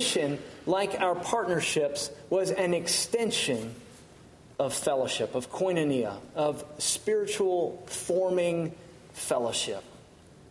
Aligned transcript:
mission, 0.00 0.38
like 0.64 0.98
our 0.98 1.14
partnerships, 1.14 2.10
was 2.30 2.50
an 2.52 2.72
extension 2.72 3.74
of 4.58 4.72
fellowship, 4.72 5.34
of 5.34 5.52
koinonia, 5.52 6.16
of 6.34 6.64
spiritual 6.78 7.82
forming 7.84 8.74
fellowship. 9.12 9.84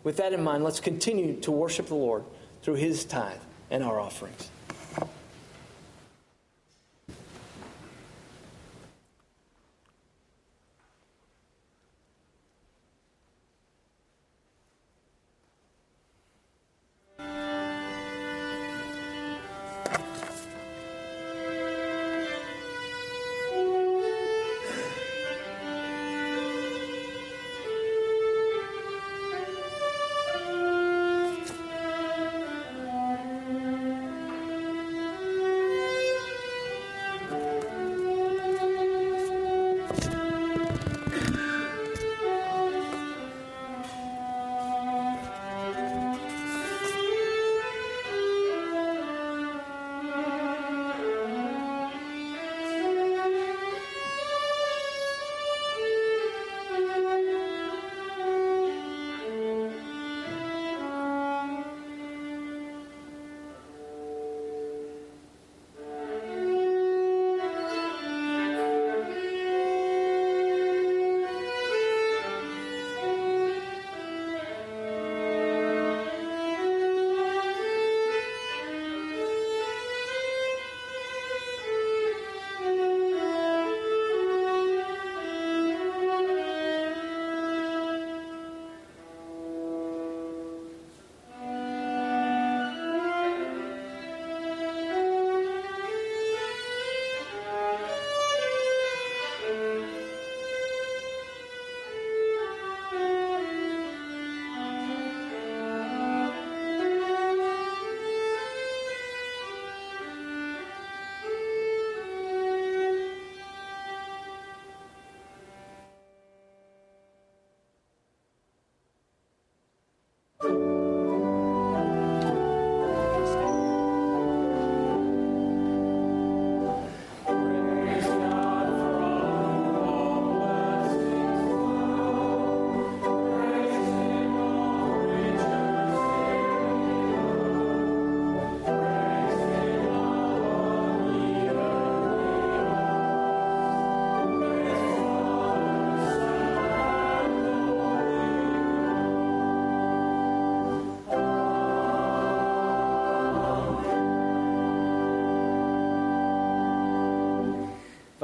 With 0.04 0.18
that 0.18 0.34
in 0.34 0.44
mind, 0.44 0.64
let's 0.64 0.80
continue 0.80 1.40
to 1.42 1.52
worship 1.52 1.88
the 1.88 1.96
Lord 1.96 2.24
through 2.62 2.76
his 2.76 3.06
tithe 3.06 3.42
and 3.72 3.84
our 3.84 4.00
offerings. 4.00 4.52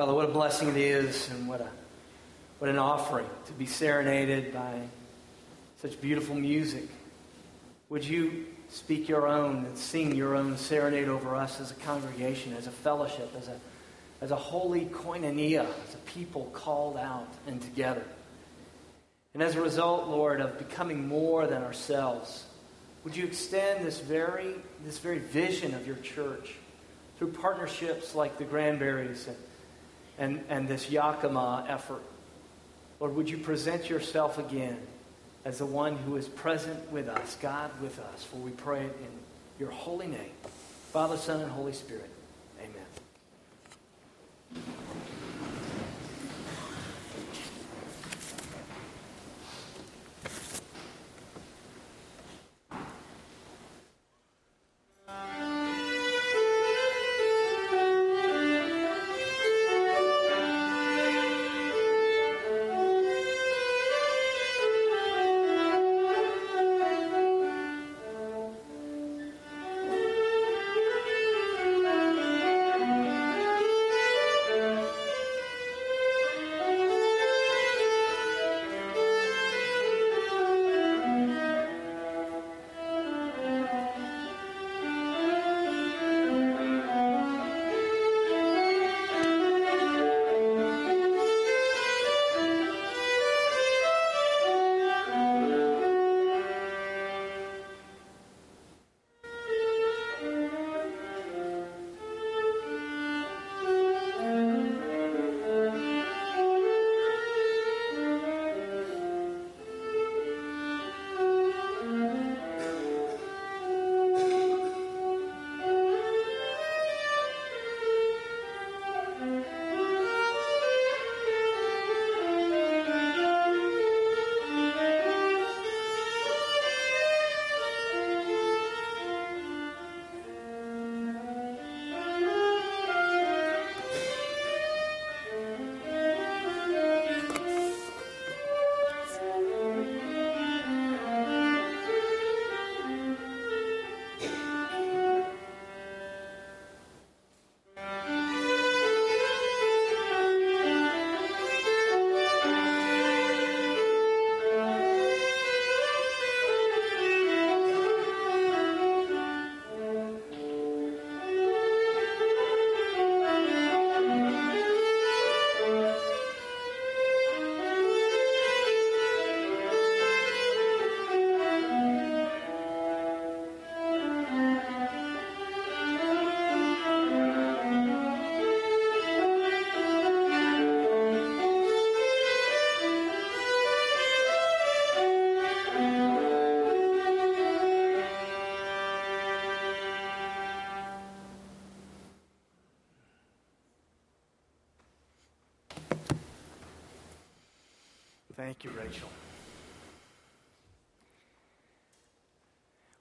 Father, 0.05 0.17
what 0.17 0.29
a 0.29 0.33
blessing 0.33 0.67
it 0.67 0.77
is, 0.77 1.31
and 1.31 1.47
what, 1.47 1.61
a, 1.61 1.67
what 2.59 2.69
an 2.69 2.77
offering 2.77 3.25
to 3.47 3.53
be 3.53 3.65
serenaded 3.65 4.53
by 4.53 4.81
such 5.81 5.99
beautiful 5.99 6.35
music. 6.35 6.87
Would 7.89 8.05
you 8.05 8.45
speak 8.69 9.09
your 9.09 9.27
own 9.27 9.65
and 9.65 9.75
sing 9.75 10.13
your 10.13 10.35
own 10.35 10.57
serenade 10.57 11.07
over 11.07 11.35
us 11.35 11.59
as 11.59 11.71
a 11.71 11.73
congregation, 11.73 12.53
as 12.53 12.67
a 12.67 12.71
fellowship, 12.71 13.33
as 13.35 13.47
a, 13.47 13.59
as 14.21 14.29
a 14.29 14.35
holy 14.35 14.85
koinonia, 14.85 15.65
as 15.87 15.95
a 15.95 15.97
people 16.05 16.51
called 16.53 16.97
out 16.97 17.33
and 17.47 17.59
together? 17.59 18.05
And 19.33 19.41
as 19.41 19.55
a 19.55 19.61
result, 19.61 20.07
Lord, 20.07 20.39
of 20.39 20.59
becoming 20.59 21.07
more 21.07 21.47
than 21.47 21.63
ourselves, 21.63 22.45
would 23.03 23.15
you 23.15 23.25
extend 23.25 23.83
this 23.83 23.99
very, 24.01 24.53
this 24.83 24.99
very 24.99 25.17
vision 25.17 25.73
of 25.73 25.87
your 25.87 25.95
church 25.95 26.53
through 27.17 27.31
partnerships 27.31 28.13
like 28.13 28.37
the 28.37 28.43
Granberries 28.43 29.25
and 29.25 29.37
and, 30.17 30.43
and 30.49 30.67
this 30.67 30.89
Yakima 30.89 31.65
effort. 31.67 32.01
Lord, 32.99 33.15
would 33.15 33.29
you 33.29 33.37
present 33.37 33.89
yourself 33.89 34.37
again 34.37 34.77
as 35.43 35.59
the 35.59 35.65
one 35.65 35.95
who 35.97 36.15
is 36.15 36.27
present 36.27 36.91
with 36.91 37.07
us, 37.07 37.37
God 37.41 37.69
with 37.81 37.99
us, 37.99 38.23
for 38.23 38.37
we 38.37 38.51
pray 38.51 38.85
it 38.85 38.97
in 38.99 39.19
your 39.59 39.71
holy 39.71 40.07
name. 40.07 40.31
Father, 40.91 41.17
Son, 41.17 41.41
and 41.41 41.51
Holy 41.51 41.73
Spirit. 41.73 42.09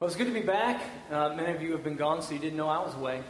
Well, 0.04 0.10
it's 0.10 0.18
good 0.18 0.26
to 0.26 0.38
be 0.38 0.46
back. 0.46 0.82
Uh, 1.10 1.32
many 1.34 1.50
of 1.50 1.62
you 1.62 1.72
have 1.72 1.82
been 1.82 1.96
gone, 1.96 2.20
so 2.20 2.34
you 2.34 2.38
didn't 2.38 2.58
know 2.58 2.68
I 2.68 2.84
was 2.84 2.94
away. 2.94 3.22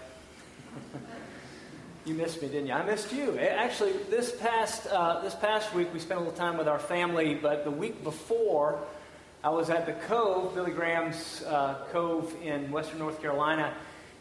you 2.04 2.14
missed 2.14 2.42
me, 2.42 2.48
didn't 2.48 2.66
you? 2.66 2.72
I 2.72 2.84
missed 2.84 3.12
you. 3.12 3.38
Actually, 3.38 3.92
this 4.10 4.34
past 4.34 4.88
uh, 4.88 5.20
this 5.20 5.36
past 5.36 5.72
week 5.72 5.94
we 5.94 6.00
spent 6.00 6.18
a 6.18 6.24
little 6.24 6.36
time 6.36 6.56
with 6.56 6.66
our 6.66 6.80
family, 6.80 7.36
but 7.36 7.62
the 7.62 7.70
week 7.70 8.02
before 8.02 8.80
I 9.44 9.50
was 9.50 9.70
at 9.70 9.86
the 9.86 9.92
Cove, 10.08 10.56
Billy 10.56 10.72
Graham's 10.72 11.44
uh, 11.44 11.76
Cove 11.92 12.34
in 12.42 12.72
Western 12.72 12.98
North 12.98 13.22
Carolina. 13.22 13.72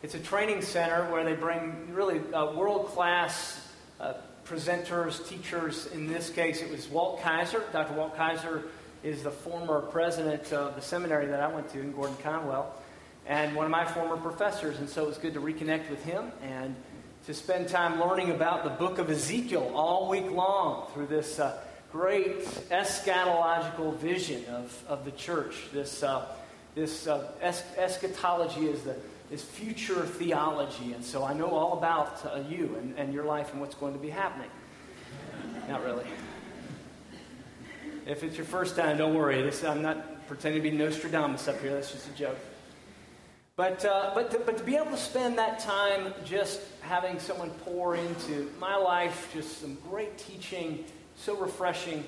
It's 0.04 0.14
a 0.14 0.20
training 0.20 0.62
center 0.62 1.12
where 1.12 1.24
they 1.24 1.34
bring 1.34 1.92
really 1.92 2.22
uh, 2.36 2.54
world 2.54 2.86
class 2.90 3.68
uh, 4.00 4.14
presenters, 4.46 5.28
teachers. 5.28 5.88
In 5.88 6.06
this 6.06 6.30
case, 6.30 6.62
it 6.62 6.70
was 6.70 6.88
Walt 6.88 7.20
Kaiser. 7.24 7.64
Dr. 7.74 7.96
Walt 7.96 8.16
Kaiser 8.16 8.66
is 9.04 9.24
the 9.24 9.32
former 9.32 9.82
president 9.82 10.52
of 10.54 10.76
the 10.76 10.82
seminary 10.82 11.26
that 11.28 11.40
I 11.40 11.48
went 11.48 11.70
to 11.74 11.80
in 11.80 11.92
Gordon 11.92 12.16
Conwell, 12.24 12.74
and 13.28 13.56
one 13.56 13.66
of 13.66 13.72
my 13.72 13.86
former 13.86 14.18
professors. 14.18 14.80
And 14.80 14.90
so 14.90 15.04
it 15.04 15.08
was 15.08 15.18
good 15.18 15.34
to 15.34 15.42
reconnect 15.42 15.90
with 15.90 16.04
him 16.04 16.32
and 16.42 16.76
to 17.26 17.34
spend 17.34 17.70
time 17.70 18.00
learning 18.00 18.32
about 18.32 18.64
the 18.64 18.70
book 18.70 18.98
of 18.98 19.10
Ezekiel 19.10 19.72
all 19.76 20.10
week 20.10 20.30
long 20.32 20.90
through 20.94 21.08
this 21.08 21.40
uh, 21.40 21.58
great 21.92 22.42
eschatological 22.70 23.96
vision 23.98 24.44
of, 24.46 24.84
of 24.88 25.06
the 25.06 25.12
church. 25.12 25.56
This, 25.72 26.04
uh, 26.04 26.26
this 26.76 27.08
uh, 27.08 27.32
es- 27.42 27.64
eschatology 27.78 28.68
is 28.68 28.82
the 28.84 28.96
is 29.32 29.42
future 29.42 30.06
theology. 30.06 30.94
And 30.94 31.04
so 31.04 31.24
I 31.24 31.34
know 31.34 31.48
all 31.48 31.78
about 31.78 32.24
uh, 32.26 32.44
you 32.48 32.76
and, 32.78 32.98
and 32.98 33.14
your 33.14 33.26
life 33.26 33.52
and 33.52 33.62
what's 33.62 33.76
going 33.76 33.94
to 33.94 34.00
be 34.00 34.10
happening. 34.10 34.50
Not 35.68 35.84
really. 35.84 36.06
If 38.06 38.22
it's 38.24 38.36
your 38.36 38.46
first 38.46 38.76
time, 38.76 38.98
don't 38.98 39.16
worry. 39.16 39.42
This, 39.42 39.64
I'm 39.64 39.82
not 39.82 40.28
pretending 40.28 40.62
to 40.62 40.70
be 40.70 40.76
Nostradamus 40.76 41.48
up 41.48 41.62
here. 41.62 41.74
That's 41.74 41.92
just 41.92 42.10
a 42.10 42.12
joke. 42.12 42.38
But, 43.56 43.86
uh, 43.86 44.12
but, 44.14 44.32
to, 44.32 44.40
but 44.40 44.58
to 44.58 44.64
be 44.64 44.76
able 44.76 44.92
to 44.92 44.98
spend 44.98 45.38
that 45.38 45.60
time 45.60 46.14
just 46.26 46.60
having 46.82 47.18
someone 47.20 47.52
pour 47.64 47.96
into 47.96 48.52
my 48.60 48.76
life, 48.76 49.30
just 49.34 49.62
some 49.62 49.78
great 49.90 50.18
teaching, 50.18 50.84
so 51.16 51.38
refreshing. 51.38 52.04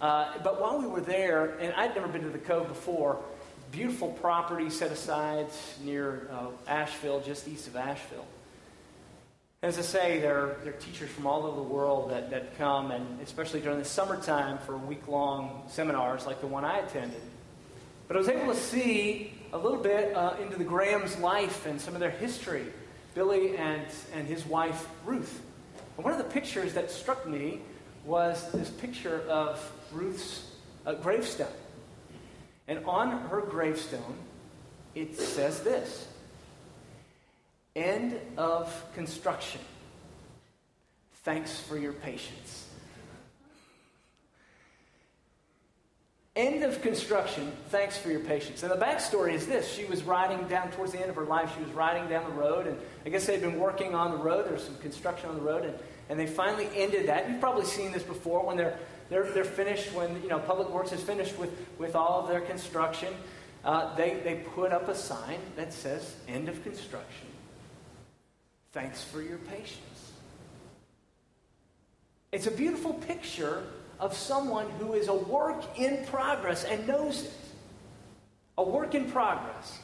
Uh, 0.00 0.38
but 0.42 0.60
while 0.60 0.78
we 0.78 0.86
were 0.86 1.00
there, 1.00 1.56
and 1.60 1.72
I'd 1.74 1.94
never 1.94 2.08
been 2.08 2.22
to 2.22 2.30
the 2.30 2.38
Cove 2.38 2.66
before, 2.66 3.22
beautiful 3.70 4.08
property 4.08 4.70
set 4.70 4.90
aside 4.90 5.48
near 5.84 6.28
uh, 6.32 6.46
Asheville, 6.66 7.20
just 7.20 7.46
east 7.46 7.68
of 7.68 7.76
Asheville. 7.76 8.26
As 9.60 9.76
I 9.76 9.82
say, 9.82 10.20
there, 10.20 10.56
there 10.62 10.72
are 10.72 10.76
teachers 10.76 11.10
from 11.10 11.26
all 11.26 11.44
over 11.44 11.56
the 11.56 11.62
world 11.62 12.12
that, 12.12 12.30
that 12.30 12.56
come, 12.56 12.92
and 12.92 13.20
especially 13.20 13.58
during 13.58 13.80
the 13.80 13.84
summertime 13.84 14.58
for 14.58 14.76
week 14.76 15.08
long 15.08 15.64
seminars 15.66 16.26
like 16.26 16.40
the 16.40 16.46
one 16.46 16.64
I 16.64 16.78
attended. 16.78 17.20
But 18.06 18.16
I 18.16 18.20
was 18.20 18.28
able 18.28 18.54
to 18.54 18.60
see 18.60 19.34
a 19.52 19.58
little 19.58 19.80
bit 19.80 20.14
uh, 20.14 20.36
into 20.40 20.56
the 20.56 20.64
Graham's 20.64 21.18
life 21.18 21.66
and 21.66 21.80
some 21.80 21.94
of 21.94 22.00
their 22.00 22.12
history, 22.12 22.66
Billy 23.16 23.56
and, 23.56 23.82
and 24.14 24.28
his 24.28 24.46
wife, 24.46 24.86
Ruth. 25.04 25.42
And 25.96 26.04
one 26.04 26.12
of 26.12 26.18
the 26.18 26.32
pictures 26.32 26.74
that 26.74 26.88
struck 26.92 27.26
me 27.26 27.60
was 28.04 28.48
this 28.52 28.70
picture 28.70 29.22
of 29.22 29.72
Ruth's 29.92 30.52
uh, 30.86 30.94
gravestone. 30.94 31.48
And 32.68 32.84
on 32.84 33.10
her 33.28 33.40
gravestone, 33.40 34.18
it 34.94 35.18
says 35.18 35.62
this 35.62 36.07
End 37.76 38.18
of 38.36 38.84
construction. 38.94 39.60
Thanks 41.24 41.60
for 41.60 41.78
your 41.78 41.92
patience. 41.92 42.66
End 46.34 46.62
of 46.62 46.80
construction. 46.82 47.52
Thanks 47.68 47.98
for 47.98 48.10
your 48.10 48.20
patience. 48.20 48.62
And 48.62 48.70
the 48.70 48.76
backstory 48.76 49.32
is 49.32 49.46
this 49.46 49.68
she 49.68 49.84
was 49.86 50.04
riding 50.04 50.46
down 50.46 50.70
towards 50.70 50.92
the 50.92 51.00
end 51.00 51.10
of 51.10 51.16
her 51.16 51.24
life. 51.24 51.52
She 51.56 51.62
was 51.62 51.72
riding 51.72 52.08
down 52.08 52.24
the 52.24 52.36
road, 52.36 52.68
and 52.68 52.78
I 53.04 53.08
guess 53.08 53.26
they'd 53.26 53.40
been 53.40 53.58
working 53.58 53.94
on 53.94 54.12
the 54.12 54.18
road. 54.18 54.46
There 54.46 54.52
was 54.52 54.62
some 54.62 54.76
construction 54.76 55.28
on 55.30 55.34
the 55.34 55.42
road, 55.42 55.64
and, 55.64 55.74
and 56.08 56.18
they 56.18 56.26
finally 56.26 56.68
ended 56.76 57.08
that. 57.08 57.28
You've 57.28 57.40
probably 57.40 57.64
seen 57.64 57.90
this 57.90 58.04
before 58.04 58.46
when 58.46 58.56
they're 58.56 58.78
they're, 59.08 59.30
they're 59.32 59.44
finished 59.44 59.92
when 59.92 60.20
you 60.22 60.28
know 60.28 60.38
public 60.38 60.68
works 60.70 60.92
is 60.92 61.02
finished 61.02 61.38
with, 61.38 61.50
with 61.78 61.96
all 61.96 62.20
of 62.20 62.28
their 62.28 62.40
construction 62.40 63.14
uh, 63.64 63.94
they, 63.96 64.20
they 64.24 64.36
put 64.54 64.72
up 64.72 64.88
a 64.88 64.94
sign 64.94 65.38
that 65.56 65.72
says 65.72 66.16
end 66.28 66.48
of 66.48 66.62
construction 66.62 67.26
thanks 68.72 69.02
for 69.02 69.22
your 69.22 69.38
patience. 69.38 70.12
It's 72.32 72.46
a 72.46 72.50
beautiful 72.50 72.94
picture 72.94 73.64
of 73.98 74.16
someone 74.16 74.68
who 74.78 74.92
is 74.92 75.08
a 75.08 75.14
work 75.14 75.62
in 75.78 76.04
progress 76.06 76.64
and 76.64 76.86
knows 76.86 77.24
it. 77.24 77.32
A 78.58 78.62
work 78.62 78.94
in 78.94 79.10
progress. 79.10 79.78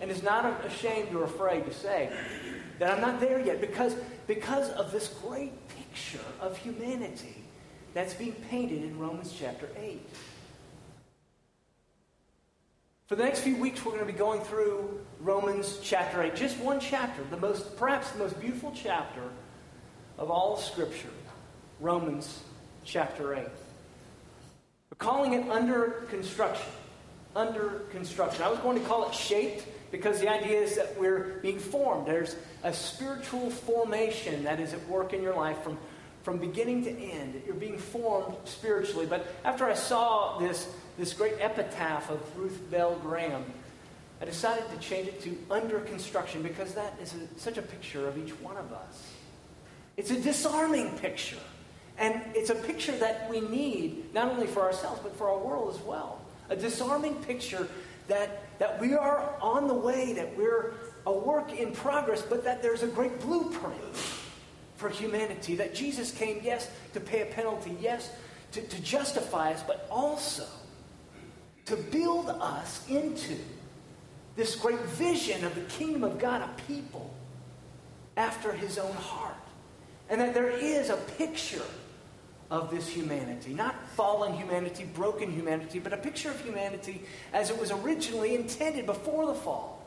And 0.00 0.10
is 0.10 0.22
not 0.22 0.64
ashamed 0.64 1.14
or 1.14 1.24
afraid 1.24 1.66
to 1.66 1.74
say 1.74 2.12
that 2.78 2.92
i'm 2.94 3.00
not 3.00 3.18
there 3.18 3.40
yet 3.40 3.60
because 3.60 3.96
because 4.28 4.70
of 4.70 4.92
this 4.92 5.08
great 5.08 5.52
picture 5.68 6.24
of 6.40 6.56
humanity 6.56 7.42
that's 7.94 8.14
being 8.14 8.34
painted 8.48 8.84
in 8.84 8.98
Romans 8.98 9.34
chapter 9.36 9.68
8. 9.76 10.00
For 13.08 13.16
the 13.16 13.24
next 13.24 13.40
few 13.40 13.56
weeks, 13.56 13.82
we're 13.82 13.92
going 13.92 14.06
to 14.06 14.12
be 14.12 14.18
going 14.18 14.42
through 14.42 15.00
Romans 15.20 15.80
chapter 15.82 16.22
8. 16.22 16.36
Just 16.36 16.58
one 16.58 16.78
chapter, 16.78 17.24
the 17.30 17.38
most, 17.38 17.74
perhaps 17.78 18.10
the 18.10 18.18
most 18.18 18.38
beautiful 18.38 18.70
chapter 18.76 19.22
of 20.18 20.30
all 20.30 20.58
of 20.58 20.60
Scripture. 20.60 21.08
Romans 21.80 22.42
chapter 22.84 23.34
8. 23.34 23.44
We're 23.44 24.96
calling 24.98 25.32
it 25.32 25.48
under 25.48 26.04
construction. 26.10 26.70
Under 27.34 27.86
construction. 27.92 28.42
I 28.42 28.50
was 28.50 28.58
going 28.58 28.78
to 28.78 28.86
call 28.86 29.08
it 29.08 29.14
shaped 29.14 29.64
because 29.90 30.20
the 30.20 30.28
idea 30.28 30.60
is 30.60 30.76
that 30.76 31.00
we're 31.00 31.38
being 31.40 31.58
formed. 31.58 32.06
There's 32.06 32.36
a 32.62 32.74
spiritual 32.74 33.48
formation 33.48 34.44
that 34.44 34.60
is 34.60 34.74
at 34.74 34.86
work 34.86 35.14
in 35.14 35.22
your 35.22 35.34
life 35.34 35.62
from 35.62 35.78
from 36.24 36.36
beginning 36.36 36.84
to 36.84 36.90
end. 36.90 37.40
You're 37.46 37.54
being 37.54 37.78
formed 37.78 38.36
spiritually. 38.44 39.06
But 39.06 39.26
after 39.44 39.64
I 39.64 39.72
saw 39.72 40.38
this, 40.38 40.68
this 40.98 41.14
great 41.14 41.34
epitaph 41.38 42.10
of 42.10 42.20
Ruth 42.36 42.60
Bell 42.70 42.96
Graham, 42.96 43.44
I 44.20 44.24
decided 44.24 44.64
to 44.70 44.76
change 44.78 45.06
it 45.06 45.22
to 45.22 45.38
under 45.48 45.78
construction 45.80 46.42
because 46.42 46.74
that 46.74 46.98
is 47.00 47.14
a, 47.14 47.40
such 47.40 47.56
a 47.56 47.62
picture 47.62 48.08
of 48.08 48.18
each 48.18 48.32
one 48.40 48.56
of 48.56 48.72
us. 48.72 49.12
It's 49.96 50.10
a 50.10 50.20
disarming 50.20 50.90
picture. 50.98 51.38
And 51.98 52.20
it's 52.34 52.50
a 52.50 52.54
picture 52.54 52.96
that 52.98 53.30
we 53.30 53.40
need 53.40 54.12
not 54.12 54.30
only 54.30 54.46
for 54.48 54.62
ourselves, 54.62 55.00
but 55.02 55.16
for 55.16 55.28
our 55.28 55.38
world 55.38 55.74
as 55.74 55.80
well. 55.82 56.20
A 56.48 56.56
disarming 56.56 57.14
picture 57.22 57.68
that, 58.08 58.58
that 58.58 58.80
we 58.80 58.94
are 58.94 59.34
on 59.40 59.68
the 59.68 59.74
way, 59.74 60.12
that 60.14 60.36
we're 60.36 60.74
a 61.06 61.12
work 61.12 61.52
in 61.52 61.72
progress, 61.72 62.22
but 62.22 62.44
that 62.44 62.60
there's 62.60 62.82
a 62.82 62.88
great 62.88 63.20
blueprint 63.20 63.96
for 64.76 64.88
humanity. 64.88 65.54
That 65.56 65.74
Jesus 65.74 66.10
came, 66.10 66.40
yes, 66.42 66.68
to 66.94 67.00
pay 67.00 67.22
a 67.22 67.26
penalty, 67.26 67.76
yes, 67.80 68.10
to, 68.52 68.62
to 68.62 68.82
justify 68.82 69.52
us, 69.52 69.62
but 69.66 69.86
also 69.90 70.46
to 71.68 71.76
build 71.76 72.28
us 72.28 72.86
into 72.88 73.36
this 74.36 74.54
great 74.54 74.80
vision 74.80 75.44
of 75.44 75.54
the 75.54 75.60
kingdom 75.62 76.04
of 76.04 76.18
God, 76.18 76.42
a 76.42 76.62
people 76.62 77.14
after 78.16 78.52
his 78.52 78.78
own 78.78 78.94
heart. 78.94 79.34
And 80.08 80.20
that 80.20 80.32
there 80.32 80.50
is 80.50 80.90
a 80.90 80.96
picture 80.96 81.64
of 82.50 82.70
this 82.70 82.88
humanity. 82.88 83.52
Not 83.52 83.74
fallen 83.90 84.32
humanity, 84.32 84.84
broken 84.84 85.30
humanity, 85.30 85.78
but 85.78 85.92
a 85.92 85.98
picture 85.98 86.30
of 86.30 86.40
humanity 86.40 87.02
as 87.32 87.50
it 87.50 87.58
was 87.58 87.70
originally 87.70 88.34
intended 88.34 88.86
before 88.86 89.26
the 89.26 89.34
fall. 89.34 89.84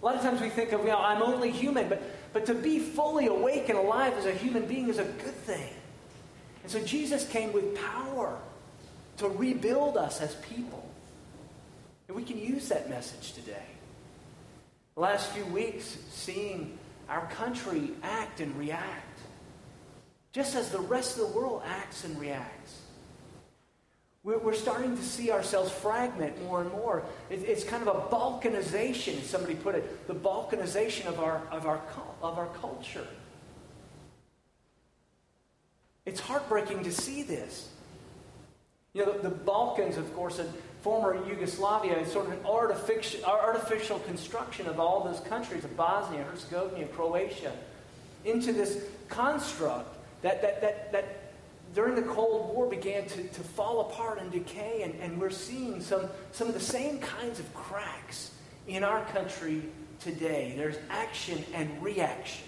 A 0.00 0.04
lot 0.04 0.14
of 0.14 0.22
times 0.22 0.40
we 0.40 0.48
think 0.48 0.72
of, 0.72 0.80
you 0.80 0.86
know, 0.86 0.98
I'm 0.98 1.22
only 1.22 1.50
human, 1.50 1.90
but, 1.90 2.02
but 2.32 2.46
to 2.46 2.54
be 2.54 2.78
fully 2.78 3.26
awake 3.26 3.68
and 3.68 3.78
alive 3.78 4.14
as 4.14 4.24
a 4.24 4.32
human 4.32 4.64
being 4.64 4.88
is 4.88 4.98
a 4.98 5.04
good 5.04 5.34
thing. 5.34 5.74
And 6.62 6.72
so 6.72 6.80
Jesus 6.80 7.28
came 7.28 7.52
with 7.52 7.74
power 7.74 8.38
to 9.18 9.28
rebuild 9.28 9.98
us 9.98 10.22
as 10.22 10.34
people. 10.36 10.89
And 12.10 12.16
we 12.16 12.24
can 12.24 12.40
use 12.40 12.70
that 12.70 12.90
message 12.90 13.34
today. 13.34 13.62
The 14.96 15.00
last 15.00 15.30
few 15.30 15.44
weeks, 15.44 15.96
seeing 16.10 16.76
our 17.08 17.24
country 17.28 17.92
act 18.02 18.40
and 18.40 18.52
react, 18.56 19.20
just 20.32 20.56
as 20.56 20.70
the 20.70 20.80
rest 20.80 21.16
of 21.16 21.28
the 21.28 21.38
world 21.38 21.62
acts 21.64 22.02
and 22.02 22.18
reacts. 22.18 22.80
We're, 24.24 24.54
starting 24.54 24.96
to 24.96 25.02
see 25.04 25.30
ourselves 25.30 25.70
fragment 25.70 26.42
more 26.42 26.62
and 26.62 26.72
more. 26.72 27.04
it's 27.30 27.62
kind 27.62 27.86
of 27.86 27.94
a 27.94 28.00
balkanization, 28.12 29.16
as 29.20 29.26
somebody 29.26 29.54
put 29.54 29.76
it, 29.76 30.08
the 30.08 30.14
balkanization 30.14 31.06
of 31.06 31.20
our, 31.20 31.40
of 31.52 31.64
our, 31.64 31.80
of 32.22 32.38
our 32.38 32.48
culture. 32.60 33.06
It's 36.04 36.18
heartbreaking 36.18 36.82
to 36.82 36.90
see 36.90 37.22
this. 37.22 37.68
You 38.94 39.06
know, 39.06 39.12
the, 39.12 39.28
the 39.28 39.34
Balkans, 39.34 39.96
of 39.96 40.12
course, 40.16 40.40
former 40.82 41.26
Yugoslavia, 41.26 41.98
is 41.98 42.10
sort 42.10 42.26
of 42.26 42.32
an 42.32 42.44
artificial, 42.44 43.24
artificial 43.24 43.98
construction 44.00 44.66
of 44.66 44.80
all 44.80 45.04
those 45.04 45.20
countries 45.20 45.64
of 45.64 45.76
Bosnia, 45.76 46.22
Herzegovina, 46.24 46.86
Croatia, 46.88 47.52
into 48.24 48.52
this 48.52 48.84
construct 49.08 49.96
that, 50.22 50.42
that, 50.42 50.60
that, 50.60 50.92
that 50.92 51.32
during 51.74 51.94
the 51.94 52.02
Cold 52.02 52.54
War 52.54 52.66
began 52.66 53.06
to, 53.06 53.22
to 53.22 53.40
fall 53.42 53.80
apart 53.82 54.20
and 54.20 54.30
decay, 54.30 54.82
and, 54.82 54.94
and 55.00 55.20
we're 55.20 55.30
seeing 55.30 55.80
some, 55.80 56.08
some 56.32 56.48
of 56.48 56.54
the 56.54 56.60
same 56.60 56.98
kinds 56.98 57.38
of 57.38 57.54
cracks 57.54 58.32
in 58.66 58.82
our 58.82 59.04
country 59.06 59.62
today. 60.00 60.54
There's 60.56 60.76
action 60.88 61.44
and 61.54 61.82
reaction. 61.82 62.44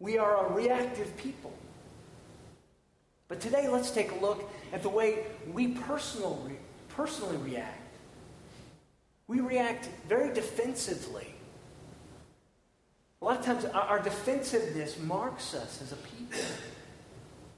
We 0.00 0.18
are 0.18 0.46
a 0.46 0.52
reactive 0.52 1.16
people. 1.16 1.52
But 3.32 3.40
today, 3.40 3.66
let's 3.66 3.90
take 3.90 4.12
a 4.12 4.16
look 4.16 4.46
at 4.74 4.82
the 4.82 4.90
way 4.90 5.24
we 5.54 5.68
personally, 5.68 6.58
personally 6.90 7.38
react. 7.38 7.96
We 9.26 9.40
react 9.40 9.88
very 10.06 10.34
defensively. 10.34 11.32
A 13.22 13.24
lot 13.24 13.38
of 13.38 13.46
times, 13.46 13.64
our 13.64 14.00
defensiveness 14.00 14.98
marks 14.98 15.54
us 15.54 15.80
as 15.80 15.92
a 15.92 15.96
people. 15.96 16.40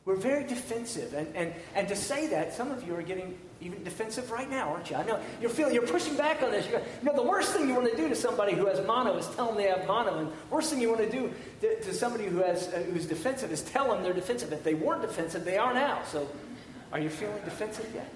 We're 0.04 0.14
very 0.14 0.44
defensive. 0.44 1.12
And, 1.12 1.34
and, 1.34 1.52
and 1.74 1.88
to 1.88 1.96
say 1.96 2.28
that, 2.28 2.54
some 2.54 2.70
of 2.70 2.86
you 2.86 2.94
are 2.94 3.02
getting 3.02 3.36
even 3.64 3.82
defensive 3.82 4.30
right 4.30 4.48
now, 4.48 4.68
aren't 4.68 4.90
you? 4.90 4.96
I 4.96 5.04
know 5.04 5.18
you're 5.40 5.50
feeling, 5.50 5.74
you're 5.74 5.86
pushing 5.86 6.16
back 6.16 6.42
on 6.42 6.50
this. 6.50 6.68
You're, 6.68 6.80
you 6.80 7.04
know, 7.04 7.14
the 7.14 7.22
worst 7.22 7.52
thing 7.52 7.68
you 7.68 7.74
want 7.74 7.90
to 7.90 7.96
do 7.96 8.08
to 8.08 8.14
somebody 8.14 8.52
who 8.52 8.66
has 8.66 8.84
mono 8.86 9.16
is 9.16 9.26
tell 9.34 9.46
them 9.46 9.56
they 9.56 9.68
have 9.68 9.86
mono. 9.86 10.18
And 10.18 10.32
worst 10.50 10.70
thing 10.70 10.80
you 10.80 10.90
want 10.90 11.00
to 11.00 11.10
do 11.10 11.32
to, 11.62 11.80
to 11.82 11.94
somebody 11.94 12.26
who 12.26 12.38
has, 12.38 12.68
uh, 12.68 12.84
who's 12.92 13.06
defensive 13.06 13.50
is 13.50 13.62
tell 13.62 13.88
them 13.88 14.02
they're 14.02 14.12
defensive. 14.12 14.52
If 14.52 14.62
they 14.62 14.74
weren't 14.74 15.02
defensive, 15.02 15.44
they 15.44 15.56
are 15.56 15.72
now. 15.72 16.02
So 16.04 16.28
are 16.92 17.00
you 17.00 17.08
feeling 17.08 17.42
defensive 17.44 17.90
yet? 17.94 18.08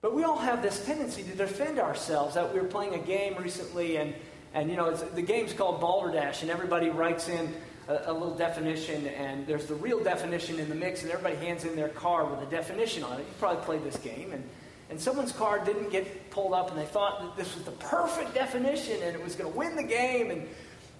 But 0.00 0.14
we 0.14 0.22
all 0.22 0.36
have 0.36 0.60
this 0.60 0.84
tendency 0.84 1.22
to 1.22 1.34
defend 1.34 1.78
ourselves. 1.78 2.34
That 2.34 2.52
we 2.52 2.60
were 2.60 2.66
playing 2.66 2.94
a 2.94 2.98
game 2.98 3.36
recently, 3.38 3.96
and, 3.96 4.14
and 4.52 4.70
you 4.70 4.76
know, 4.76 4.94
the 4.94 5.22
game's 5.22 5.54
called 5.54 5.80
Balderdash, 5.80 6.42
and 6.42 6.50
everybody 6.50 6.90
writes 6.90 7.30
in 7.30 7.54
a, 7.88 8.02
a, 8.06 8.12
little 8.12 8.34
definition, 8.34 9.06
and 9.08 9.46
there's 9.46 9.66
the 9.66 9.74
real 9.74 10.02
definition 10.02 10.58
in 10.58 10.68
the 10.68 10.74
mix, 10.74 11.02
and 11.02 11.10
everybody 11.10 11.36
hands 11.44 11.64
in 11.64 11.76
their 11.76 11.88
card 11.88 12.30
with 12.30 12.46
a 12.46 12.50
definition 12.50 13.02
on 13.04 13.14
it. 13.14 13.20
You 13.20 13.34
probably 13.38 13.62
played 13.64 13.84
this 13.84 13.96
game, 13.98 14.32
and, 14.32 14.42
and 14.90 15.00
someone's 15.00 15.32
card 15.32 15.64
didn't 15.64 15.90
get 15.90 16.30
pulled 16.30 16.54
up, 16.54 16.70
and 16.70 16.78
they 16.78 16.86
thought 16.86 17.20
that 17.20 17.36
this 17.36 17.54
was 17.54 17.64
the 17.64 17.72
perfect 17.72 18.34
definition, 18.34 19.02
and 19.02 19.14
it 19.14 19.22
was 19.22 19.34
going 19.34 19.50
to 19.50 19.58
win 19.58 19.76
the 19.76 19.82
game, 19.82 20.30
and, 20.30 20.48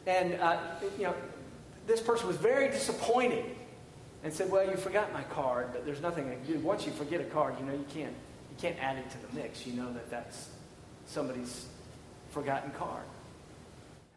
and 0.06 0.40
uh, 0.40 0.58
you 0.98 1.04
know, 1.04 1.14
this 1.86 2.00
person 2.00 2.26
was 2.26 2.36
very 2.36 2.68
disappointed 2.68 3.44
and 4.22 4.32
said, 4.32 4.50
"Well, 4.50 4.68
you 4.68 4.76
forgot 4.76 5.12
my 5.12 5.22
card, 5.24 5.68
but 5.72 5.84
there's 5.84 6.00
nothing 6.00 6.28
I 6.28 6.34
can 6.34 6.44
do. 6.44 6.58
Once 6.60 6.86
you 6.86 6.92
forget 6.92 7.20
a 7.20 7.24
card, 7.24 7.54
you 7.60 7.66
know 7.66 7.72
you 7.72 7.84
can't 7.92 8.14
you 8.50 8.56
can't 8.58 8.78
add 8.78 8.96
it 8.96 9.10
to 9.10 9.18
the 9.18 9.40
mix. 9.40 9.66
You 9.66 9.74
know 9.74 9.92
that 9.92 10.10
that's 10.10 10.48
somebody's 11.06 11.66
forgotten 12.30 12.70
card." 12.72 13.04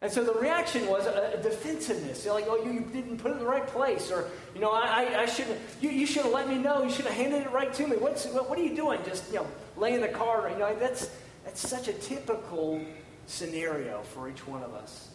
And 0.02 0.12
so 0.12 0.24
the 0.24 0.34
reaction 0.34 0.88
was 0.88 1.08
a, 1.08 1.40
defensiveness. 1.42 2.24
You're 2.24 2.36
like, 2.36 2.46
oh, 2.48 2.64
you, 2.64 2.82
didn't 2.82 3.18
put 3.18 3.32
it 3.32 3.36
in 3.36 3.40
the 3.40 3.46
right 3.46 3.66
place. 3.66 4.12
Or, 4.12 4.30
you 4.54 4.62
know, 4.62 4.70
I, 4.70 5.04
I, 5.04 5.22
I 5.22 5.26
should 5.26 5.48
you, 5.82 5.90
you 5.90 6.06
should 6.06 6.24
have 6.24 6.32
let 6.32 6.48
me 6.48 6.58
know. 6.60 6.84
You 6.84 6.92
should 6.92 7.06
have 7.06 7.16
handed 7.16 7.42
it 7.42 7.52
right 7.52 7.74
to 7.74 7.88
me. 7.88 7.98
What's, 7.98 8.26
what, 8.28 8.48
what 8.48 8.60
are 8.60 8.64
you 8.64 8.76
doing? 8.76 9.00
Just, 9.06 9.28
you 9.30 9.38
know, 9.38 9.48
laying 9.76 10.02
the 10.02 10.08
card. 10.08 10.52
You 10.52 10.60
know, 10.60 10.76
that's, 10.76 11.10
that's 11.46 11.68
such 11.68 11.88
a 11.88 11.94
typical 11.94 12.80
scenario 13.26 14.04
for 14.04 14.30
each 14.30 14.46
one 14.46 14.62
of 14.62 14.74
us. 14.76 15.10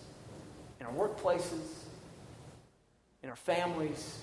In 0.81 0.87
our 0.87 0.93
workplaces, 0.93 1.85
in 3.23 3.29
our 3.29 3.37
families, 3.37 4.19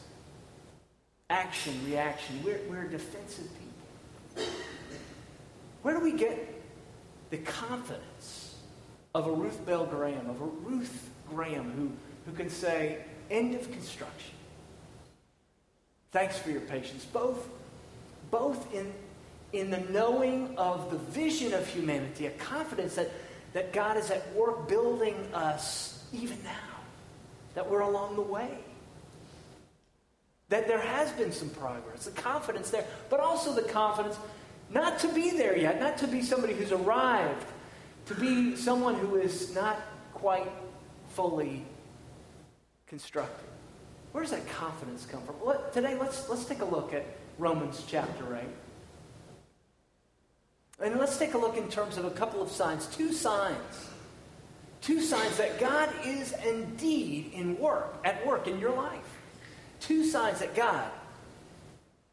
action, 1.30 1.74
reaction. 1.86 2.42
We're, 2.44 2.60
we're 2.70 2.88
defensive 2.88 3.48
people. 3.58 4.50
Where 5.84 5.98
do 5.98 6.04
we 6.04 6.12
get 6.12 6.62
the 7.30 7.38
confidence 7.38 8.39
of 9.20 9.28
a 9.28 9.32
Ruth 9.32 9.66
Bell 9.66 9.86
Graham, 9.86 10.30
of 10.30 10.40
a 10.42 10.46
Ruth 10.46 11.10
Graham 11.30 11.72
who, 11.72 11.92
who 12.26 12.38
can 12.38 12.50
say, 12.50 13.00
end 13.30 13.54
of 13.54 13.70
construction. 13.70 14.34
Thanks 16.12 16.40
for 16.40 16.50
your 16.52 16.62
patience. 16.62 17.06
Both, 17.06 17.50
both 18.32 18.74
in, 18.74 18.92
in 19.52 19.70
the 19.70 19.82
knowing 19.92 20.58
of 20.58 20.90
the 20.90 20.98
vision 20.98 21.54
of 21.54 21.68
humanity, 21.68 22.28
a 22.28 22.32
confidence 22.32 22.96
that, 22.96 23.12
that 23.52 23.74
God 23.74 23.98
is 23.98 24.10
at 24.10 24.34
work 24.34 24.70
building 24.70 25.16
us 25.34 26.02
even 26.14 26.42
now, 26.44 26.78
that 27.56 27.70
we're 27.70 27.82
along 27.82 28.16
the 28.16 28.22
way. 28.22 28.58
That 30.48 30.66
there 30.68 30.80
has 30.80 31.12
been 31.12 31.34
some 31.34 31.50
progress, 31.50 32.06
the 32.06 32.12
confidence 32.12 32.70
there, 32.70 32.86
but 33.10 33.20
also 33.20 33.54
the 33.54 33.64
confidence 33.64 34.18
not 34.72 34.98
to 35.00 35.10
be 35.10 35.32
there 35.32 35.58
yet, 35.58 35.80
not 35.80 35.98
to 35.98 36.08
be 36.08 36.22
somebody 36.22 36.54
who's 36.54 36.72
arrived, 36.72 37.46
to 38.10 38.16
be 38.16 38.56
someone 38.56 38.96
who 38.96 39.18
is 39.18 39.54
not 39.54 39.80
quite 40.16 40.52
fully 41.10 41.64
constructed. 42.88 43.48
Where 44.12 44.24
does 44.24 44.32
that 44.32 44.50
confidence 44.50 45.06
come 45.06 45.22
from? 45.22 45.36
Let, 45.46 45.72
today, 45.74 45.96
let's, 45.96 46.28
let's 46.28 46.46
take 46.46 46.62
a 46.62 46.66
look 46.66 46.92
at 46.92 47.06
Romans 47.38 47.84
chapter 47.88 48.36
8. 48.36 48.44
And 50.88 51.00
let's 51.00 51.20
take 51.20 51.36
a 51.36 51.38
look 51.38 51.56
in 51.56 51.70
terms 51.70 51.98
of 51.98 52.06
a 52.06 52.10
couple 52.10 52.42
of 52.42 52.50
signs, 52.50 52.88
two 52.88 53.14
signs. 53.14 53.90
Two 54.82 55.02
signs 55.02 55.38
that 55.38 55.60
God 55.60 55.94
is 56.04 56.34
indeed 56.44 57.32
in 57.34 57.60
work, 57.60 57.94
at 58.04 58.26
work 58.26 58.48
in 58.48 58.60
your 58.60 58.76
life. 58.76 59.20
Two 59.82 60.04
signs 60.04 60.40
that 60.40 60.56
God 60.56 60.90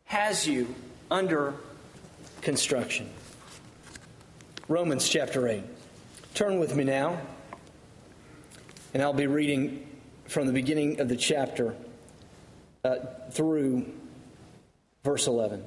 has 0.04 0.46
you 0.46 0.74
under 1.10 1.54
construction. 2.42 3.08
Romans 4.68 5.08
chapter 5.08 5.48
8. 5.48 5.62
Turn 6.37 6.59
with 6.59 6.76
me 6.76 6.85
now, 6.85 7.19
and 8.93 9.02
I'll 9.02 9.14
be 9.14 9.26
reading 9.26 9.88
from 10.26 10.47
the 10.47 10.52
beginning 10.52 11.00
of 11.00 11.09
the 11.09 11.16
chapter 11.16 11.75
uh, 12.85 12.97
through 13.31 13.90
verse 15.02 15.28
11. 15.28 15.64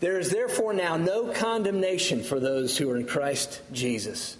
There 0.00 0.18
is 0.18 0.28
therefore 0.28 0.74
now 0.74 0.98
no 0.98 1.32
condemnation 1.32 2.22
for 2.22 2.38
those 2.38 2.76
who 2.76 2.90
are 2.90 2.98
in 2.98 3.06
Christ 3.06 3.62
Jesus. 3.72 4.36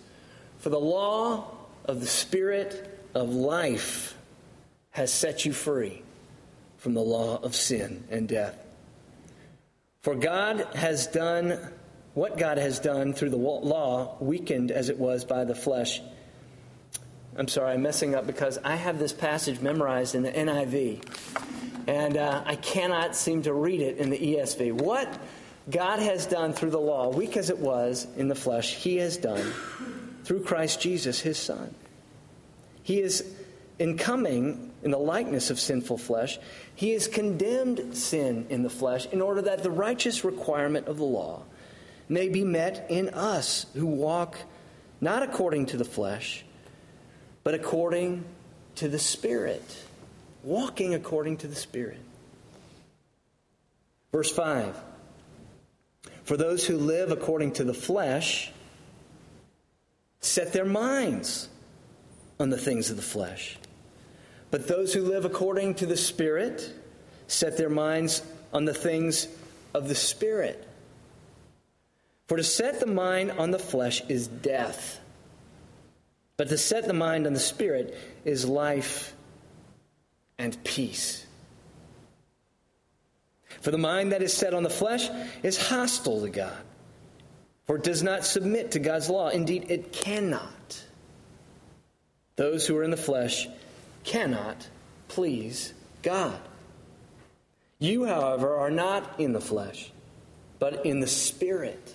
For 0.58 0.68
the 0.68 0.78
law 0.78 1.50
of 1.86 2.00
the 2.00 2.06
Spirit 2.06 3.08
of 3.14 3.30
life 3.30 4.18
has 4.90 5.10
set 5.10 5.46
you 5.46 5.54
free 5.54 6.02
from 6.76 6.92
the 6.92 7.00
law 7.00 7.38
of 7.38 7.54
sin 7.54 8.04
and 8.10 8.28
death. 8.28 8.54
For 10.02 10.14
God 10.14 10.68
has 10.74 11.06
done 11.06 11.58
what 12.14 12.38
God 12.38 12.58
has 12.58 12.78
done 12.78 13.12
through 13.12 13.30
the 13.30 13.36
law, 13.36 14.16
weakened 14.20 14.70
as 14.70 14.88
it 14.88 14.98
was 14.98 15.24
by 15.24 15.44
the 15.44 15.54
flesh. 15.54 16.00
I'm 17.36 17.48
sorry, 17.48 17.72
I'm 17.72 17.82
messing 17.82 18.14
up 18.14 18.26
because 18.26 18.58
I 18.62 18.76
have 18.76 19.00
this 19.00 19.12
passage 19.12 19.60
memorized 19.60 20.14
in 20.14 20.22
the 20.22 20.30
NIV, 20.30 21.02
and 21.88 22.16
uh, 22.16 22.44
I 22.46 22.54
cannot 22.54 23.16
seem 23.16 23.42
to 23.42 23.52
read 23.52 23.80
it 23.80 23.98
in 23.98 24.10
the 24.10 24.18
ESV. 24.18 24.72
What 24.72 25.12
God 25.68 25.98
has 25.98 26.26
done 26.26 26.52
through 26.52 26.70
the 26.70 26.80
law, 26.80 27.08
weak 27.08 27.36
as 27.36 27.50
it 27.50 27.58
was 27.58 28.06
in 28.16 28.28
the 28.28 28.36
flesh, 28.36 28.74
He 28.74 28.96
has 28.98 29.16
done 29.16 29.52
through 30.22 30.44
Christ 30.44 30.80
Jesus, 30.80 31.18
His 31.18 31.36
Son. 31.36 31.74
He 32.84 33.00
is 33.00 33.24
in 33.80 33.98
coming 33.98 34.70
in 34.84 34.92
the 34.92 34.98
likeness 34.98 35.50
of 35.50 35.58
sinful 35.58 35.98
flesh, 35.98 36.38
He 36.76 36.92
has 36.92 37.08
condemned 37.08 37.96
sin 37.96 38.46
in 38.50 38.62
the 38.62 38.70
flesh 38.70 39.06
in 39.06 39.20
order 39.20 39.42
that 39.42 39.64
the 39.64 39.70
righteous 39.72 40.22
requirement 40.22 40.86
of 40.86 40.98
the 40.98 41.04
law 41.04 41.42
may 42.08 42.28
be 42.28 42.44
met 42.44 42.86
in 42.88 43.08
us 43.10 43.66
who 43.74 43.86
walk 43.86 44.36
not 45.00 45.22
according 45.22 45.66
to 45.66 45.76
the 45.76 45.84
flesh, 45.84 46.44
but 47.42 47.54
according 47.54 48.24
to 48.76 48.88
the 48.88 48.98
Spirit. 48.98 49.62
Walking 50.42 50.94
according 50.94 51.38
to 51.38 51.48
the 51.48 51.54
Spirit. 51.54 52.00
Verse 54.12 54.30
5 54.30 54.78
For 56.24 56.36
those 56.36 56.66
who 56.66 56.76
live 56.76 57.10
according 57.10 57.52
to 57.54 57.64
the 57.64 57.74
flesh 57.74 58.52
set 60.20 60.52
their 60.52 60.64
minds 60.64 61.48
on 62.38 62.50
the 62.50 62.58
things 62.58 62.90
of 62.90 62.96
the 62.96 63.02
flesh. 63.02 63.58
But 64.50 64.68
those 64.68 64.94
who 64.94 65.02
live 65.02 65.24
according 65.24 65.74
to 65.76 65.86
the 65.86 65.96
Spirit 65.96 66.72
set 67.26 67.56
their 67.56 67.68
minds 67.68 68.22
on 68.52 68.64
the 68.64 68.74
things 68.74 69.28
of 69.74 69.88
the 69.88 69.94
Spirit. 69.94 70.66
For 72.26 72.36
to 72.36 72.44
set 72.44 72.80
the 72.80 72.86
mind 72.86 73.32
on 73.32 73.50
the 73.50 73.58
flesh 73.58 74.02
is 74.08 74.26
death, 74.26 75.00
but 76.36 76.48
to 76.48 76.58
set 76.58 76.86
the 76.86 76.94
mind 76.94 77.26
on 77.26 77.34
the 77.34 77.40
spirit 77.40 77.96
is 78.24 78.46
life 78.46 79.14
and 80.38 80.62
peace. 80.64 81.26
For 83.60 83.70
the 83.70 83.78
mind 83.78 84.12
that 84.12 84.22
is 84.22 84.32
set 84.32 84.54
on 84.54 84.62
the 84.62 84.70
flesh 84.70 85.08
is 85.42 85.68
hostile 85.68 86.22
to 86.22 86.30
God, 86.30 86.56
for 87.66 87.76
it 87.76 87.82
does 87.82 88.02
not 88.02 88.24
submit 88.24 88.72
to 88.72 88.78
God's 88.78 89.08
law. 89.08 89.28
Indeed, 89.28 89.66
it 89.68 89.92
cannot. 89.92 90.82
Those 92.36 92.66
who 92.66 92.76
are 92.76 92.82
in 92.82 92.90
the 92.90 92.96
flesh 92.96 93.48
cannot 94.02 94.68
please 95.08 95.72
God. 96.02 96.40
You, 97.78 98.06
however, 98.06 98.56
are 98.56 98.70
not 98.70 99.20
in 99.20 99.32
the 99.32 99.40
flesh, 99.40 99.92
but 100.58 100.86
in 100.86 101.00
the 101.00 101.06
Spirit 101.06 101.94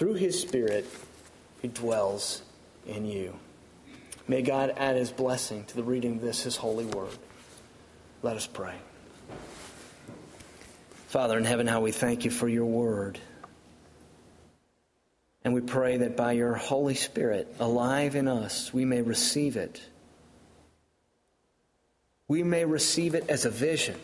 through 0.00 0.14
his 0.14 0.40
spirit 0.40 0.86
who 1.60 1.68
dwells 1.68 2.40
in 2.86 3.04
you. 3.04 3.38
May 4.26 4.40
God 4.40 4.72
add 4.78 4.96
his 4.96 5.10
blessing 5.10 5.64
to 5.64 5.76
the 5.76 5.82
reading 5.82 6.14
of 6.14 6.20
this, 6.22 6.44
his 6.44 6.56
holy 6.56 6.86
word. 6.86 7.18
Let 8.22 8.34
us 8.34 8.46
pray. 8.46 8.76
Father 11.08 11.36
in 11.36 11.44
heaven, 11.44 11.66
how 11.66 11.82
we 11.82 11.92
thank 11.92 12.24
you 12.24 12.30
for 12.30 12.48
your 12.48 12.64
word. 12.64 13.18
And 15.44 15.52
we 15.52 15.60
pray 15.60 15.98
that 15.98 16.16
by 16.16 16.32
your 16.32 16.54
Holy 16.54 16.94
Spirit, 16.94 17.54
alive 17.60 18.16
in 18.16 18.26
us, 18.26 18.72
we 18.72 18.86
may 18.86 19.02
receive 19.02 19.58
it. 19.58 19.82
We 22.26 22.42
may 22.42 22.64
receive 22.64 23.14
it 23.14 23.28
as 23.28 23.44
a 23.44 23.50
vision, 23.50 24.00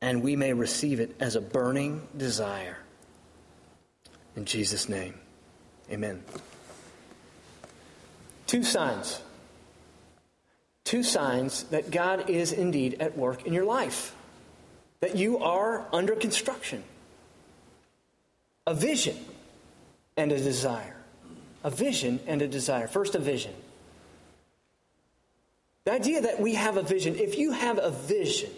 and 0.00 0.22
we 0.22 0.36
may 0.36 0.52
receive 0.52 1.00
it 1.00 1.16
as 1.18 1.34
a 1.34 1.40
burning 1.40 2.06
desire. 2.16 2.78
In 4.36 4.44
Jesus' 4.44 4.88
name, 4.88 5.14
amen. 5.90 6.22
Two 8.46 8.62
signs. 8.62 9.20
Two 10.84 11.02
signs 11.02 11.64
that 11.64 11.90
God 11.90 12.28
is 12.28 12.52
indeed 12.52 12.96
at 13.00 13.16
work 13.16 13.46
in 13.46 13.52
your 13.52 13.64
life, 13.64 14.14
that 15.00 15.16
you 15.16 15.38
are 15.38 15.86
under 15.92 16.14
construction. 16.14 16.84
A 18.66 18.74
vision 18.74 19.16
and 20.16 20.32
a 20.32 20.38
desire. 20.38 20.96
A 21.62 21.70
vision 21.70 22.20
and 22.26 22.42
a 22.42 22.48
desire. 22.48 22.86
First, 22.86 23.14
a 23.14 23.18
vision. 23.18 23.54
The 25.84 25.92
idea 25.92 26.22
that 26.22 26.40
we 26.40 26.54
have 26.54 26.76
a 26.76 26.82
vision, 26.82 27.14
if 27.16 27.38
you 27.38 27.52
have 27.52 27.78
a 27.78 27.90
vision 27.90 28.50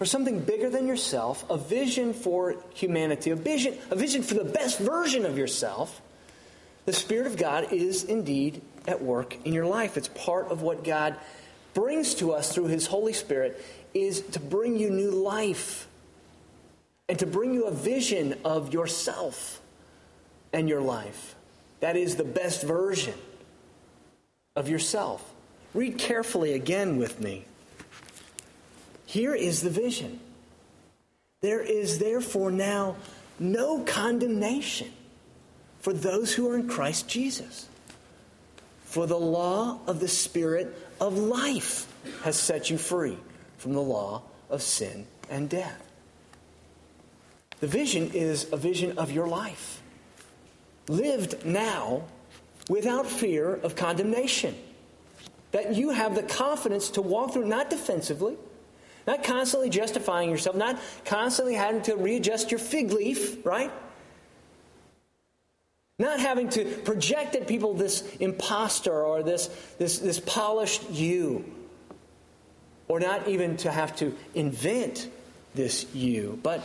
for 0.00 0.06
something 0.06 0.40
bigger 0.40 0.70
than 0.70 0.86
yourself, 0.86 1.44
a 1.50 1.58
vision 1.58 2.14
for 2.14 2.54
humanity, 2.72 3.28
a 3.32 3.36
vision, 3.36 3.76
a 3.90 3.94
vision 3.94 4.22
for 4.22 4.32
the 4.32 4.44
best 4.44 4.78
version 4.78 5.26
of 5.26 5.36
yourself, 5.36 6.00
the 6.86 6.92
Spirit 6.94 7.26
of 7.26 7.36
God 7.36 7.70
is 7.70 8.04
indeed 8.04 8.62
at 8.88 9.02
work 9.02 9.36
in 9.44 9.52
your 9.52 9.66
life. 9.66 9.98
It's 9.98 10.08
part 10.08 10.46
of 10.46 10.62
what 10.62 10.84
God 10.84 11.16
brings 11.74 12.14
to 12.14 12.32
us 12.32 12.54
through 12.54 12.68
His 12.68 12.86
Holy 12.86 13.12
Spirit 13.12 13.62
is 13.92 14.22
to 14.22 14.40
bring 14.40 14.78
you 14.78 14.88
new 14.88 15.10
life 15.10 15.86
and 17.06 17.18
to 17.18 17.26
bring 17.26 17.52
you 17.52 17.66
a 17.66 17.70
vision 17.70 18.36
of 18.42 18.72
yourself 18.72 19.60
and 20.50 20.66
your 20.66 20.80
life. 20.80 21.34
That 21.80 21.98
is 21.98 22.16
the 22.16 22.24
best 22.24 22.62
version 22.62 23.18
of 24.56 24.66
yourself. 24.66 25.30
Read 25.74 25.98
carefully 25.98 26.54
again 26.54 26.96
with 26.96 27.20
me. 27.20 27.44
Here 29.10 29.34
is 29.34 29.60
the 29.60 29.70
vision. 29.70 30.20
There 31.40 31.60
is 31.60 31.98
therefore 31.98 32.52
now 32.52 32.94
no 33.40 33.80
condemnation 33.80 34.92
for 35.80 35.92
those 35.92 36.32
who 36.32 36.48
are 36.48 36.54
in 36.54 36.68
Christ 36.68 37.08
Jesus. 37.08 37.66
For 38.84 39.08
the 39.08 39.18
law 39.18 39.80
of 39.88 39.98
the 39.98 40.06
Spirit 40.06 40.78
of 41.00 41.18
life 41.18 41.92
has 42.22 42.38
set 42.38 42.70
you 42.70 42.78
free 42.78 43.18
from 43.58 43.72
the 43.72 43.82
law 43.82 44.22
of 44.48 44.62
sin 44.62 45.08
and 45.28 45.50
death. 45.50 45.82
The 47.58 47.66
vision 47.66 48.12
is 48.14 48.46
a 48.52 48.56
vision 48.56 48.96
of 48.96 49.10
your 49.10 49.26
life, 49.26 49.82
lived 50.86 51.44
now 51.44 52.04
without 52.68 53.08
fear 53.08 53.54
of 53.54 53.74
condemnation. 53.74 54.54
That 55.50 55.74
you 55.74 55.90
have 55.90 56.14
the 56.14 56.22
confidence 56.22 56.90
to 56.90 57.02
walk 57.02 57.32
through, 57.32 57.48
not 57.48 57.70
defensively, 57.70 58.36
not 59.06 59.24
constantly 59.24 59.70
justifying 59.70 60.30
yourself, 60.30 60.56
not 60.56 60.80
constantly 61.04 61.54
having 61.54 61.82
to 61.82 61.96
readjust 61.96 62.50
your 62.50 62.60
fig 62.60 62.92
leaf, 62.92 63.44
right? 63.44 63.70
Not 65.98 66.18
having 66.20 66.48
to 66.50 66.64
project 66.64 67.34
at 67.34 67.46
people 67.46 67.74
this 67.74 68.16
impostor 68.16 69.02
or 69.02 69.22
this, 69.22 69.48
this, 69.78 69.98
this 69.98 70.18
polished 70.18 70.90
you. 70.90 71.44
Or 72.88 72.98
not 72.98 73.28
even 73.28 73.56
to 73.58 73.70
have 73.70 73.94
to 73.96 74.16
invent 74.34 75.08
this 75.54 75.86
you, 75.94 76.40
but 76.42 76.62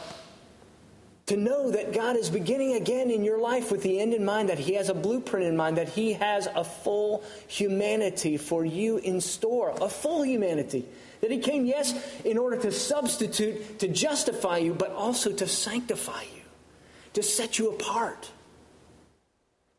to 1.28 1.38
know 1.38 1.72
that 1.72 1.94
God 1.94 2.16
is 2.16 2.30
beginning 2.30 2.76
again 2.76 3.10
in 3.10 3.24
your 3.24 3.40
life 3.40 3.72
with 3.72 3.82
the 3.82 4.00
end 4.00 4.14
in 4.14 4.24
mind, 4.24 4.50
that 4.50 4.60
He 4.60 4.76
has 4.76 4.90
a 4.90 4.94
blueprint 4.94 5.46
in 5.46 5.58
mind, 5.58 5.78
that 5.78 5.90
He 5.90 6.14
has 6.14 6.48
a 6.56 6.64
full 6.64 7.24
humanity 7.48 8.38
for 8.38 8.64
you 8.64 8.98
in 8.98 9.22
store, 9.22 9.76
a 9.82 9.90
full 9.90 10.24
humanity. 10.24 10.86
That 11.22 11.32
He 11.32 11.40
came, 11.40 11.66
yes, 11.66 11.94
in 12.24 12.38
order 12.38 12.58
to 12.58 12.72
substitute, 12.72 13.80
to 13.80 13.88
justify 13.88 14.58
you, 14.58 14.74
but 14.74 14.92
also 14.92 15.32
to 15.32 15.48
sanctify 15.48 16.22
you, 16.22 16.44
to 17.14 17.24
set 17.24 17.58
you 17.58 17.72
apart 17.72 18.32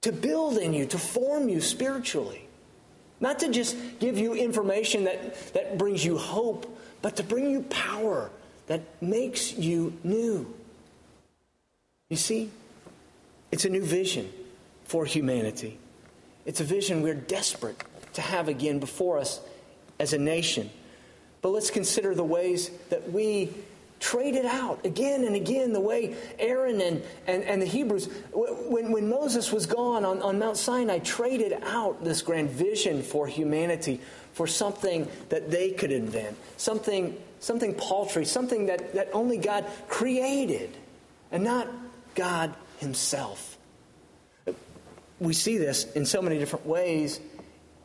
to 0.06 0.12
build 0.12 0.56
in 0.58 0.72
you, 0.72 0.86
to 0.86 0.98
form 0.98 1.48
you 1.48 1.60
spiritually. 1.60 2.46
Not 3.18 3.40
to 3.40 3.50
just 3.50 3.76
give 3.98 4.16
you 4.16 4.34
information 4.34 5.02
that, 5.02 5.52
that 5.52 5.78
brings 5.78 6.04
you 6.04 6.16
hope, 6.16 6.78
but 7.02 7.16
to 7.16 7.24
bring 7.24 7.50
you 7.50 7.62
power 7.62 8.30
that 8.68 8.82
makes 9.02 9.54
you 9.54 9.98
new. 10.04 10.54
You 12.08 12.16
see, 12.16 12.50
it's 13.50 13.64
a 13.64 13.68
new 13.68 13.84
vision 13.84 14.30
for 14.84 15.04
humanity. 15.04 15.78
It's 16.44 16.60
a 16.60 16.64
vision 16.64 17.02
we're 17.02 17.14
desperate 17.14 17.82
to 18.12 18.20
have 18.20 18.48
again 18.48 18.78
before 18.78 19.18
us 19.18 19.40
as 19.98 20.12
a 20.12 20.18
nation. 20.18 20.70
But 21.42 21.48
let's 21.48 21.70
consider 21.70 22.14
the 22.14 22.24
ways 22.24 22.70
that 22.90 23.10
we 23.12 23.52
traded 23.98 24.44
out 24.44 24.84
again 24.84 25.24
and 25.24 25.34
again 25.34 25.72
the 25.72 25.80
way 25.80 26.14
Aaron 26.38 26.80
and, 26.80 27.02
and, 27.26 27.42
and 27.42 27.60
the 27.60 27.66
Hebrews, 27.66 28.08
when, 28.32 28.92
when 28.92 29.08
Moses 29.08 29.50
was 29.50 29.66
gone 29.66 30.04
on, 30.04 30.22
on 30.22 30.38
Mount 30.38 30.56
Sinai, 30.56 30.98
traded 31.00 31.54
out 31.64 32.04
this 32.04 32.22
grand 32.22 32.50
vision 32.50 33.02
for 33.02 33.26
humanity 33.26 34.00
for 34.32 34.46
something 34.46 35.08
that 35.30 35.50
they 35.50 35.70
could 35.70 35.90
invent, 35.90 36.36
something, 36.56 37.16
something 37.40 37.74
paltry, 37.74 38.24
something 38.24 38.66
that, 38.66 38.94
that 38.94 39.08
only 39.12 39.38
God 39.38 39.64
created 39.88 40.76
and 41.32 41.42
not 41.42 41.68
God 42.16 42.52
Himself. 42.78 43.56
We 45.20 45.32
see 45.32 45.56
this 45.56 45.90
in 45.92 46.04
so 46.04 46.20
many 46.20 46.38
different 46.38 46.66
ways 46.66 47.20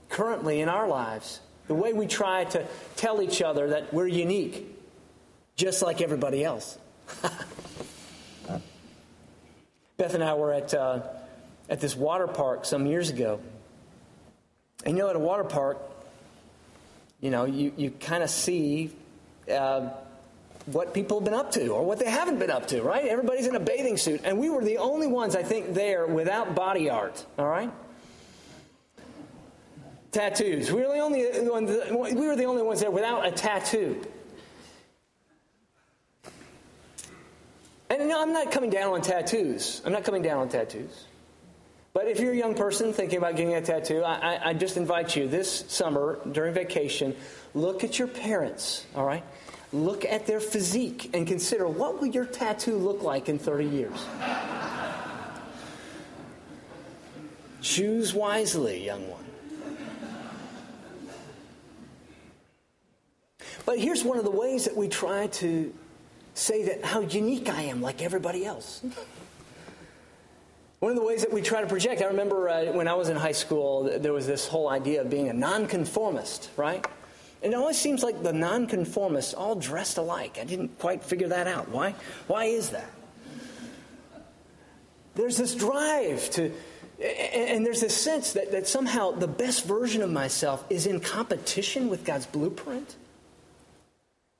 currently 0.09 0.59
in 0.61 0.69
our 0.69 0.87
lives. 0.87 1.39
The 1.67 1.75
way 1.75 1.93
we 1.93 2.07
try 2.07 2.45
to 2.45 2.65
tell 2.95 3.21
each 3.21 3.43
other 3.43 3.69
that 3.69 3.93
we're 3.93 4.07
unique 4.07 4.67
just 5.55 5.83
like 5.83 6.01
everybody 6.01 6.43
else. 6.43 6.77
Beth 9.97 10.15
and 10.15 10.23
I 10.23 10.33
were 10.33 10.51
at, 10.51 10.73
uh, 10.73 11.01
at 11.69 11.79
this 11.79 11.95
water 11.95 12.27
park 12.27 12.65
some 12.65 12.87
years 12.87 13.11
ago. 13.11 13.39
And 14.83 14.97
you 14.97 15.03
know, 15.03 15.09
at 15.09 15.15
a 15.15 15.19
water 15.19 15.43
park, 15.43 15.77
you 17.19 17.29
know, 17.29 17.45
you, 17.45 17.71
you 17.77 17.91
kind 17.91 18.23
of 18.23 18.31
see 18.31 18.91
uh, 19.49 19.89
what 20.65 20.93
people 20.93 21.19
have 21.19 21.25
been 21.25 21.33
up 21.33 21.51
to 21.51 21.69
or 21.69 21.83
what 21.83 21.99
they 21.99 22.09
haven't 22.09 22.39
been 22.39 22.51
up 22.51 22.67
to, 22.67 22.81
right? 22.81 23.05
Everybody's 23.05 23.47
in 23.47 23.55
a 23.55 23.59
bathing 23.59 23.97
suit. 23.97 24.21
And 24.23 24.39
we 24.39 24.49
were 24.49 24.63
the 24.63 24.77
only 24.77 25.07
ones, 25.07 25.35
I 25.35 25.43
think, 25.43 25.73
there 25.73 26.05
without 26.05 26.55
body 26.55 26.89
art, 26.89 27.25
all 27.37 27.47
right? 27.47 27.71
Tattoos. 30.11 30.71
We 30.71 30.81
were 30.81 30.93
the 30.93 30.99
only 30.99 31.25
ones, 31.49 32.15
we 32.15 32.27
were 32.27 32.35
the 32.35 32.45
only 32.45 32.63
ones 32.63 32.81
there 32.81 32.91
without 32.91 33.25
a 33.25 33.31
tattoo. 33.31 34.01
And 37.89 38.07
no, 38.07 38.21
I'm 38.21 38.31
not 38.31 38.51
coming 38.51 38.69
down 38.69 38.93
on 38.93 39.01
tattoos. 39.01 39.81
I'm 39.85 39.91
not 39.91 40.03
coming 40.03 40.21
down 40.21 40.37
on 40.37 40.49
tattoos. 40.49 41.05
But 41.93 42.07
if 42.07 42.21
you're 42.21 42.31
a 42.31 42.37
young 42.37 42.55
person 42.55 42.93
thinking 42.93 43.17
about 43.17 43.35
getting 43.35 43.53
a 43.53 43.61
tattoo, 43.61 44.01
I, 44.03 44.35
I, 44.35 44.49
I 44.49 44.53
just 44.53 44.77
invite 44.77 45.15
you 45.15 45.27
this 45.27 45.65
summer 45.67 46.19
during 46.31 46.53
vacation, 46.53 47.15
look 47.53 47.83
at 47.83 47.99
your 47.99 48.07
parents, 48.07 48.85
all 48.95 49.05
right? 49.05 49.23
Look 49.73 50.03
at 50.03 50.27
their 50.27 50.41
physique 50.41 51.09
and 51.13 51.25
consider 51.25 51.67
what 51.67 52.01
will 52.01 52.07
your 52.07 52.25
tattoo 52.25 52.77
look 52.77 53.03
like 53.03 53.29
in 53.29 53.39
30 53.39 53.65
years? 53.65 54.05
Choose 57.61 58.13
wisely, 58.13 58.83
young 58.85 59.07
one. 59.07 59.23
But 63.65 63.79
here's 63.79 64.03
one 64.03 64.17
of 64.17 64.25
the 64.25 64.31
ways 64.31 64.65
that 64.65 64.75
we 64.75 64.89
try 64.89 65.27
to 65.27 65.73
say 66.33 66.63
that 66.63 66.83
how 66.83 67.01
unique 67.01 67.47
I 67.47 67.63
am 67.63 67.81
like 67.81 68.01
everybody 68.01 68.45
else. 68.45 68.83
One 70.79 70.91
of 70.91 70.97
the 70.97 71.03
ways 71.03 71.21
that 71.21 71.31
we 71.31 71.43
try 71.43 71.61
to 71.61 71.67
project, 71.67 72.01
I 72.01 72.05
remember 72.05 72.49
uh, 72.49 72.71
when 72.71 72.87
I 72.87 72.95
was 72.95 73.09
in 73.09 73.15
high 73.15 73.33
school, 73.33 73.99
there 73.99 74.13
was 74.13 74.25
this 74.25 74.47
whole 74.47 74.67
idea 74.67 75.01
of 75.01 75.11
being 75.11 75.29
a 75.29 75.33
nonconformist, 75.33 76.49
right? 76.57 76.83
And 77.43 77.53
it 77.53 77.55
always 77.55 77.77
seems 77.77 78.03
like 78.03 78.21
the 78.21 78.33
nonconformists 78.33 79.33
all 79.33 79.55
dressed 79.55 79.97
alike. 79.97 80.37
I 80.39 80.43
didn't 80.43 80.77
quite 80.79 81.03
figure 81.03 81.29
that 81.29 81.47
out. 81.47 81.69
Why? 81.69 81.95
Why 82.27 82.45
is 82.45 82.69
that? 82.69 82.89
There's 85.15 85.37
this 85.37 85.55
drive 85.55 86.29
to, 86.31 86.51
and 87.01 87.65
there's 87.65 87.81
this 87.81 87.97
sense 87.97 88.33
that, 88.33 88.51
that 88.51 88.67
somehow 88.67 89.11
the 89.11 89.27
best 89.27 89.65
version 89.65 90.01
of 90.01 90.11
myself 90.11 90.63
is 90.69 90.85
in 90.85 90.99
competition 90.99 91.89
with 91.89 92.05
God's 92.05 92.27
blueprint. 92.27 92.95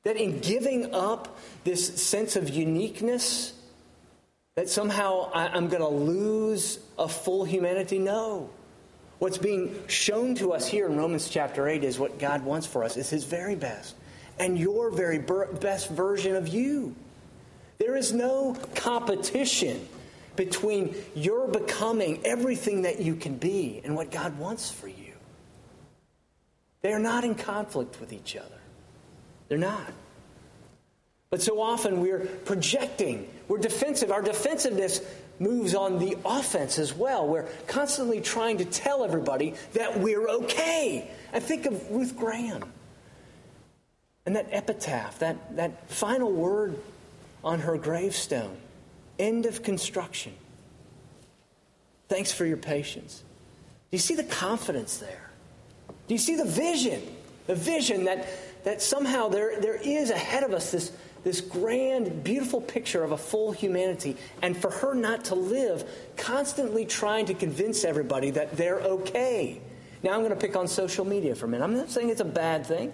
That 0.04 0.16
in 0.16 0.40
giving 0.40 0.94
up 0.94 1.38
this 1.64 2.02
sense 2.02 2.36
of 2.36 2.50
uniqueness, 2.50 3.54
that 4.56 4.70
somehow 4.70 5.32
I, 5.34 5.48
I'm 5.48 5.68
going 5.68 5.82
to 5.82 5.88
lose 5.88 6.80
a 6.98 7.08
full 7.08 7.46
humanity? 7.46 8.00
No. 8.00 8.50
What's 9.22 9.38
being 9.38 9.76
shown 9.86 10.34
to 10.38 10.52
us 10.52 10.68
here 10.68 10.88
in 10.88 10.98
Romans 10.98 11.30
chapter 11.30 11.68
8 11.68 11.84
is 11.84 12.00
what 12.00 12.18
God 12.18 12.44
wants 12.44 12.66
for 12.66 12.84
us, 12.84 12.98
is 12.98 13.08
His 13.08 13.24
very 13.24 13.54
best 13.54 13.94
and 14.40 14.58
your 14.58 14.90
very 14.90 15.20
best 15.20 15.92
version 15.92 16.36
of 16.36 16.48
you. 16.48 16.96
There 17.78 17.96
is 17.96 18.14
no 18.14 18.58
competition 18.74 19.88
between 20.36 20.96
your 21.14 21.48
becoming 21.48 22.22
everything 22.26 22.82
that 22.82 23.00
you 23.00 23.16
can 23.16 23.36
be 23.36 23.80
and 23.84 23.96
what 23.96 24.10
God 24.10 24.40
wants 24.40 24.72
for 24.72 24.88
you. 24.88 25.14
They 26.82 26.92
are 26.92 26.98
not 26.98 27.24
in 27.24 27.36
conflict 27.36 28.00
with 28.00 28.14
each 28.14 28.36
other. 28.36 28.60
They're 29.50 29.60
not. 29.60 29.94
But 31.30 31.44
so 31.44 31.62
often 31.62 32.02
we're 32.02 32.22
projecting, 32.22 33.30
we're 33.48 33.60
defensive. 33.60 34.12
Our 34.12 34.24
defensiveness 34.24 35.00
moves 35.40 35.74
on 35.74 36.00
the 36.00 36.18
offense 36.26 36.78
as 36.78 36.94
well. 36.94 37.28
We're 37.28 37.48
constantly 37.68 38.22
trying 38.22 38.58
to 38.60 38.66
tell 38.66 39.04
everybody 39.04 39.56
that 39.74 40.00
we're 40.00 40.28
okay. 40.28 41.10
I 41.34 41.40
think 41.40 41.66
of 41.66 41.90
Ruth 41.92 42.16
Graham 42.16 42.64
and 44.26 44.36
that 44.36 44.48
epitaph, 44.52 45.20
that, 45.20 45.56
that 45.56 45.90
final 45.90 46.32
word 46.32 46.78
on 47.44 47.60
her 47.62 47.78
gravestone 47.78 48.58
end 49.18 49.46
of 49.46 49.64
construction. 49.64 50.34
Thanks 52.08 52.32
for 52.32 52.46
your 52.46 52.58
patience. 52.58 53.24
Do 53.90 53.96
you 53.96 54.00
see 54.00 54.16
the 54.16 54.24
confidence 54.24 54.98
there? 54.98 55.30
Do 56.08 56.14
you 56.14 56.20
see 56.20 56.36
the 56.36 56.46
vision? 56.46 57.02
The 57.48 57.56
vision 57.56 58.06
that 58.06 58.28
that 58.64 58.82
somehow 58.82 59.30
there, 59.30 59.60
there 59.60 59.76
is 59.76 60.10
ahead 60.10 60.44
of 60.44 60.54
us 60.54 60.72
this, 60.72 60.92
this 61.24 61.42
grand, 61.42 62.24
beautiful 62.24 62.62
picture 62.62 63.04
of 63.04 63.12
a 63.12 63.18
full 63.18 63.52
humanity, 63.52 64.18
and 64.42 64.58
for 64.58 64.72
her 64.72 64.94
not 64.94 65.26
to 65.26 65.36
live 65.36 65.84
constantly 66.18 66.86
trying 66.86 67.26
to 67.28 67.34
convince 67.34 67.84
everybody 67.84 68.32
that 68.32 68.58
they're 68.58 68.80
okay. 68.80 69.62
Now, 70.04 70.14
I'm 70.14 70.20
going 70.20 70.32
to 70.32 70.36
pick 70.36 70.56
on 70.56 70.68
social 70.68 71.06
media 71.06 71.36
for 71.36 71.46
a 71.46 71.50
minute. 71.50 71.64
I'm 71.64 71.78
not 71.78 71.92
saying 71.92 72.10
it's 72.10 72.22
a 72.22 72.26
bad 72.26 72.66
thing. 72.66 72.92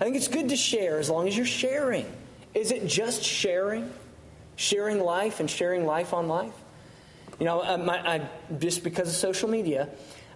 I 0.00 0.04
think 0.04 0.16
it's 0.16 0.28
good 0.28 0.50
to 0.50 0.56
share 0.56 0.98
as 0.98 1.08
long 1.08 1.26
as 1.26 1.36
you're 1.36 1.46
sharing. 1.46 2.06
Is 2.54 2.70
it 2.70 2.86
just 2.86 3.22
sharing? 3.22 3.90
Sharing 4.56 5.00
life 5.00 5.40
and 5.40 5.48
sharing 5.48 5.86
life 5.86 6.12
on 6.12 6.28
life? 6.28 6.52
You 7.38 7.46
know, 7.46 7.60
uh, 7.60 7.78
I, 7.88 8.16
I, 8.16 8.28
just 8.58 8.84
because 8.84 9.08
of 9.08 9.14
social 9.14 9.48
media, 9.48 9.88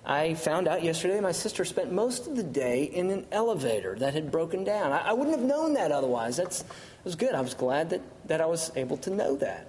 I 0.07 0.35
found 0.35 0.69
out 0.69 0.83
yesterday 0.83 1.21
my 1.21 1.33
sister 1.33 1.65
spent 1.65 1.91
most 1.91 2.27
of 2.27 2.37
the 2.37 2.43
day 2.43 2.85
in 2.85 3.11
an 3.11 3.27
elevator 3.33 3.97
that 4.01 4.13
had 4.13 4.31
broken 4.31 4.63
down. 4.63 4.93
I, 4.93 5.09
I 5.09 5.13
wouldn't 5.15 5.37
have 5.37 5.47
known 5.47 5.75
that 5.75 5.93
otherwise. 5.93 6.37
That's 6.37 6.61
it 6.61 7.05
was 7.05 7.15
good. 7.15 7.35
I 7.35 7.41
was 7.41 7.55
glad 7.55 7.91
that, 7.91 8.03
that 8.29 8.41
I 8.41 8.47
was 8.47 8.71
able 8.77 8.99
to 8.99 9.11
know 9.11 9.37
that. 9.37 9.67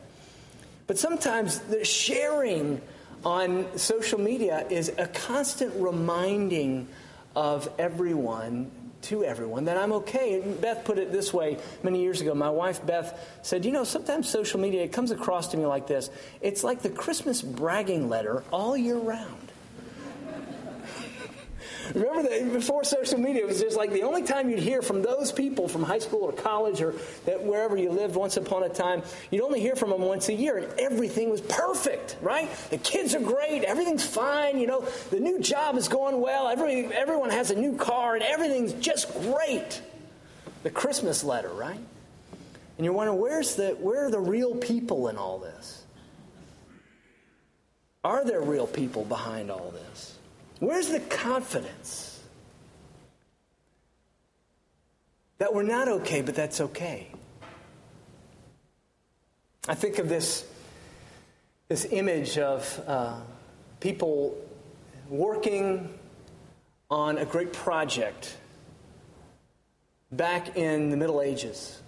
But 0.88 0.98
sometimes 0.98 1.60
the 1.60 1.86
sharing 1.86 2.82
on 3.24 3.78
social 3.78 4.20
media 4.20 4.68
is 4.70 4.92
a 4.98 5.08
constant 5.08 5.74
reminding 5.76 6.88
of 7.36 7.70
everyone 7.80 8.72
to 9.04 9.24
everyone 9.24 9.66
that 9.66 9.78
I'm 9.78 9.94
okay. 9.94 10.42
And 10.42 10.60
Beth 10.60 10.84
put 10.84 10.98
it 10.98 11.12
this 11.12 11.34
way 11.34 11.60
many 11.84 12.02
years 12.02 12.22
ago. 12.22 12.34
My 12.34 12.50
wife 12.50 12.86
Beth 12.86 13.18
said, 13.42 13.64
"You 13.64 13.72
know, 13.72 13.84
sometimes 13.84 14.30
social 14.30 14.60
media 14.60 14.84
it 14.84 14.92
comes 14.92 15.12
across 15.12 15.48
to 15.50 15.58
me 15.58 15.66
like 15.66 15.88
this. 15.88 16.10
It's 16.42 16.64
like 16.64 16.82
the 16.82 16.90
Christmas 16.90 17.42
bragging 17.42 18.10
letter 18.10 18.44
all 18.52 18.76
year 18.76 18.98
round." 18.98 19.45
Remember 21.94 22.24
that 22.24 22.52
before 22.52 22.84
social 22.84 23.20
media, 23.20 23.44
it 23.44 23.48
was 23.48 23.62
just 23.62 23.78
like 23.78 23.92
the 23.92 24.04
only 24.04 24.24
time 24.24 24.50
you'd 24.50 24.60
hear 24.60 24.82
from 24.82 25.02
those 25.02 25.32
people 25.32 25.68
from 25.68 25.84
high 25.84 26.00
school 26.00 26.24
or 26.24 26.32
college 26.32 26.82
or 26.82 26.96
that 27.26 27.44
wherever 27.44 27.78
you 27.78 27.92
lived 27.92 28.16
once 28.16 28.38
upon 28.38 28.64
a 28.64 28.70
time, 28.70 29.04
you'd 29.30 29.44
only 29.44 29.60
hear 29.60 29.76
from 29.76 29.92
them 29.92 30.02
once 30.02 30.30
a 30.30 30.34
year, 30.34 30.58
and 30.58 30.80
everything 30.80 31.30
was 31.30 31.42
perfect, 31.42 32.18
right? 32.22 32.50
The 32.70 32.78
kids 32.78 33.14
are 33.14 33.20
great, 33.20 33.64
everything's 33.64 34.06
fine, 34.06 34.58
you 34.60 34.68
know, 34.68 34.88
the 35.12 35.20
new 35.20 35.40
job 35.40 35.78
is 35.78 35.88
going 35.88 36.20
well, 36.20 36.48
every, 36.48 36.86
everyone 36.86 37.30
has 37.30 37.52
a 37.52 37.56
new 37.56 37.76
car, 37.76 38.16
and 38.16 38.24
everything's 38.24 38.74
just 38.74 39.14
great. 39.22 39.82
The 40.64 40.72
Christmas 40.72 41.24
letter, 41.24 41.50
right? 41.50 41.80
And 42.78 42.86
you're 42.86 42.94
wondering, 42.94 43.20
where's 43.20 43.56
the, 43.56 43.72
where 43.72 44.08
are 44.08 44.12
the 44.12 44.20
real 44.20 44.56
people 44.56 45.08
in 45.08 45.18
all 45.18 45.40
this? 45.40 45.84
Are 48.04 48.26
there 48.26 48.42
real 48.42 48.68
people 48.68 49.06
behind 49.06 49.50
all 49.50 49.72
this? 49.72 50.15
Where's 50.66 50.88
the 50.88 51.00
confidence 51.00 52.24
that 55.38 55.54
we're 55.54 55.62
not 55.62 55.88
okay, 55.88 56.24
but 56.24 56.34
that's 56.34 56.60
okay? 56.60 57.12
I 59.68 59.76
think 59.76 60.00
of 60.00 60.10
this, 60.10 60.44
this 61.68 61.86
image 61.92 62.40
of 62.40 62.84
uh, 62.88 63.20
people 63.80 64.36
working 65.08 65.94
on 66.90 67.20
a 67.20 67.26
great 67.26 67.54
project 67.54 68.36
back 70.12 70.58
in 70.58 70.90
the 70.90 70.98
Middle 70.98 71.22
Ages. 71.22 71.80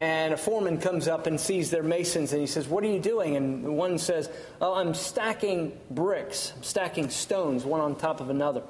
And 0.00 0.34
a 0.34 0.36
foreman 0.36 0.78
comes 0.78 1.08
up 1.08 1.26
and 1.26 1.40
sees 1.40 1.70
their 1.70 1.82
masons 1.82 2.32
and 2.32 2.40
he 2.40 2.46
says, 2.46 2.68
What 2.68 2.84
are 2.84 2.88
you 2.88 3.00
doing? 3.00 3.36
And 3.36 3.76
one 3.76 3.98
says, 3.98 4.28
Oh, 4.60 4.74
I'm 4.74 4.92
stacking 4.92 5.78
bricks, 5.90 6.52
I'm 6.54 6.62
stacking 6.62 7.08
stones 7.08 7.64
one 7.64 7.80
on 7.80 7.96
top 7.96 8.20
of 8.20 8.28
another. 8.28 8.62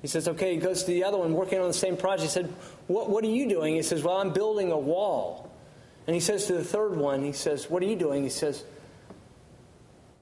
He 0.00 0.08
says, 0.08 0.26
Okay, 0.26 0.54
he 0.54 0.56
goes 0.58 0.84
to 0.84 0.90
the 0.90 1.04
other 1.04 1.18
one 1.18 1.34
working 1.34 1.60
on 1.60 1.68
the 1.68 1.74
same 1.74 1.98
project. 1.98 2.22
He 2.22 2.28
said, 2.28 2.52
What, 2.86 3.10
what 3.10 3.24
are 3.24 3.28
you 3.28 3.46
doing? 3.46 3.74
He 3.74 3.82
says, 3.82 4.02
Well, 4.02 4.16
I'm 4.16 4.32
building 4.32 4.72
a 4.72 4.78
wall. 4.78 5.50
And 6.06 6.14
he 6.14 6.20
says 6.20 6.46
to 6.46 6.54
the 6.54 6.64
third 6.64 6.96
one, 6.96 7.22
He 7.22 7.32
says, 7.32 7.68
What 7.68 7.82
are 7.82 7.86
you 7.86 7.96
doing? 7.96 8.22
He 8.22 8.30
says, 8.30 8.64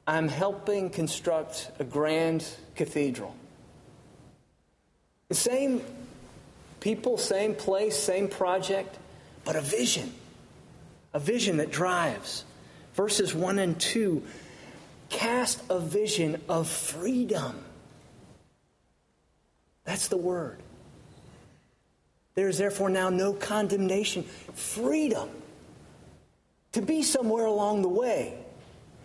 I'm 0.08 0.26
helping 0.26 0.90
construct 0.90 1.70
a 1.78 1.84
grand 1.84 2.44
cathedral. 2.74 3.36
The 5.28 5.36
same 5.36 5.82
people, 6.80 7.16
same 7.16 7.54
place, 7.54 7.96
same 7.96 8.26
project, 8.26 8.98
but 9.44 9.54
a 9.54 9.60
vision 9.60 10.12
a 11.12 11.18
vision 11.18 11.58
that 11.58 11.70
drives. 11.70 12.44
Verses 12.94 13.34
1 13.34 13.58
and 13.58 13.78
2 13.80 14.22
cast 15.08 15.62
a 15.68 15.78
vision 15.78 16.40
of 16.48 16.68
freedom. 16.68 17.64
That's 19.84 20.08
the 20.08 20.16
word. 20.16 20.58
There 22.34 22.48
is 22.48 22.56
therefore 22.56 22.88
now 22.88 23.10
no 23.10 23.34
condemnation, 23.34 24.22
freedom 24.54 25.28
to 26.72 26.80
be 26.80 27.02
somewhere 27.02 27.44
along 27.44 27.82
the 27.82 27.88
way. 27.88 28.38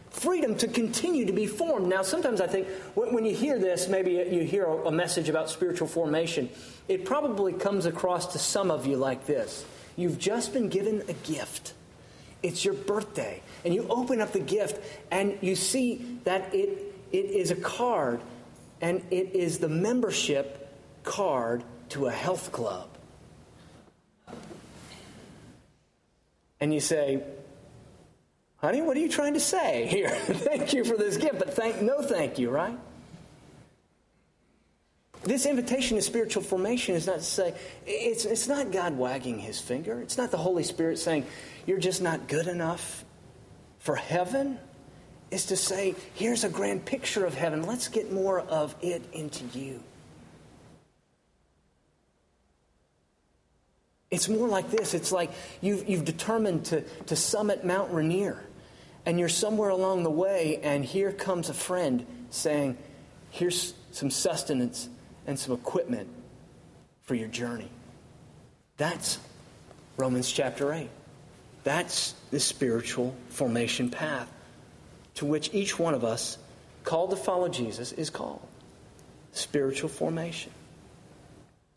Freedom 0.10 0.56
to 0.56 0.67
continue 0.67 1.26
to 1.26 1.34
be 1.34 1.46
formed. 1.46 1.88
Now, 1.88 2.02
sometimes 2.02 2.39
I 2.39 2.48
think 2.48 2.67
when 2.96 3.26
you 3.26 3.36
hear 3.36 3.60
this, 3.60 3.88
maybe 3.88 4.12
you 4.12 4.43
hear 4.43 4.65
a 4.65 4.91
message 4.91 5.28
about 5.30 5.50
spiritual 5.50 5.88
formation, 5.88 6.50
it 6.88 7.06
probably 7.06 7.52
comes 7.54 7.86
across 7.86 8.32
to 8.32 8.39
some 8.39 8.72
of 8.72 8.86
you 8.86 8.96
like 8.96 9.26
this 9.26 9.65
You've 9.96 10.17
just 10.17 10.54
been 10.54 10.70
given 10.70 11.04
a 11.10 11.13
gift. 11.13 11.74
It's 12.43 12.63
your 12.63 12.73
birthday. 12.73 13.41
And 13.65 13.73
you 13.73 13.88
open 13.89 14.21
up 14.21 14.32
the 14.32 14.39
gift 14.39 14.84
and 15.12 15.38
you 15.41 15.56
see 15.56 16.19
that 16.23 16.54
it, 16.54 16.95
it 17.12 17.26
is 17.26 17.52
a 17.52 17.56
card 17.56 18.21
and 18.82 19.02
it 19.12 19.36
is 19.36 19.60
the 19.60 19.69
membership 19.69 20.71
card 21.04 21.63
to 21.89 22.08
a 22.08 22.12
health 22.12 22.52
club. 22.52 22.89
And 26.60 26.73
you 26.73 26.80
say, 26.80 27.23
honey, 28.58 28.82
what 28.82 28.97
are 28.97 29.00
you 29.00 29.10
trying 29.10 29.34
to 29.34 29.39
say 29.39 29.88
here? 29.88 30.10
thank 30.10 30.73
you 30.73 30.84
for 30.84 30.97
this 30.97 31.17
gift, 31.17 31.39
but 31.39 31.54
thank 31.54 31.82
no 31.82 32.02
thank 32.02 32.39
you, 32.39 32.50
right? 32.50 32.78
This 35.28 35.46
invitation 35.46 35.98
to 35.98 36.02
spiritual 36.02 36.42
formation 36.42 36.96
is 36.96 37.06
not 37.06 37.18
to 37.18 37.26
say, 37.26 37.54
it's, 37.86 38.24
it's 38.24 38.48
not 38.48 38.72
God 38.72 38.98
wagging 38.98 39.40
his 39.40 39.60
finger. 39.60 40.00
It's 40.00 40.18
not 40.18 40.32
the 40.32 40.38
Holy 40.38 40.63
Spirit 40.63 41.00
saying, 41.00 41.26
you're 41.66 41.80
just 41.80 42.02
not 42.02 42.30
good 42.30 42.48
enough 42.48 43.04
for 43.80 43.98
heaven. 43.98 44.58
Is 45.30 45.48
to 45.48 45.58
say, 45.58 45.96
here's 46.13 46.46
a 46.46 46.50
grand 46.50 46.86
picture 46.86 47.26
of 47.26 47.34
heaven. 47.34 47.63
Let's 47.63 47.90
get 47.90 48.13
more 48.13 48.40
of 48.40 48.74
it 48.82 49.04
into 49.12 49.44
you. 49.48 49.84
It's 54.10 54.30
more 54.30 54.48
like 54.48 54.72
this. 54.72 54.94
It's 54.94 55.12
like 55.12 55.32
you've, 55.60 55.90
you've 55.90 56.06
determined 56.06 56.68
to, 56.68 56.84
to 57.08 57.18
summit 57.18 57.66
Mount 57.66 57.92
Rainier. 57.92 58.42
and 59.06 59.20
you're 59.20 59.28
somewhere 59.28 59.72
along 59.72 60.04
the 60.04 60.10
way, 60.10 60.62
and 60.63 60.86
here 60.86 61.12
comes 61.12 61.50
a 61.50 61.54
friend 61.54 62.06
saying, 62.30 62.78
Here's 63.30 63.74
some 63.92 64.10
sustenance 64.10 64.88
and 65.28 65.38
some 65.38 65.54
equipment 65.54 66.10
for 67.04 67.16
your 67.16 67.28
journey. 67.28 67.70
That's 68.78 69.20
Romans 69.98 70.32
chapter 70.32 70.74
8. 70.74 70.90
That's 71.63 72.16
the 72.32 72.40
spiritual 72.40 73.16
formation 73.30 73.90
path 73.90 74.32
to 75.16 75.26
which 75.26 75.54
each 75.54 75.78
one 75.78 75.94
of 75.94 76.04
us 76.04 76.38
called 76.84 77.10
to 77.10 77.16
follow 77.16 77.50
Jesus 77.50 77.92
is 77.92 78.10
called. 78.10 78.42
Spiritual 79.34 79.90
formation. 79.90 80.52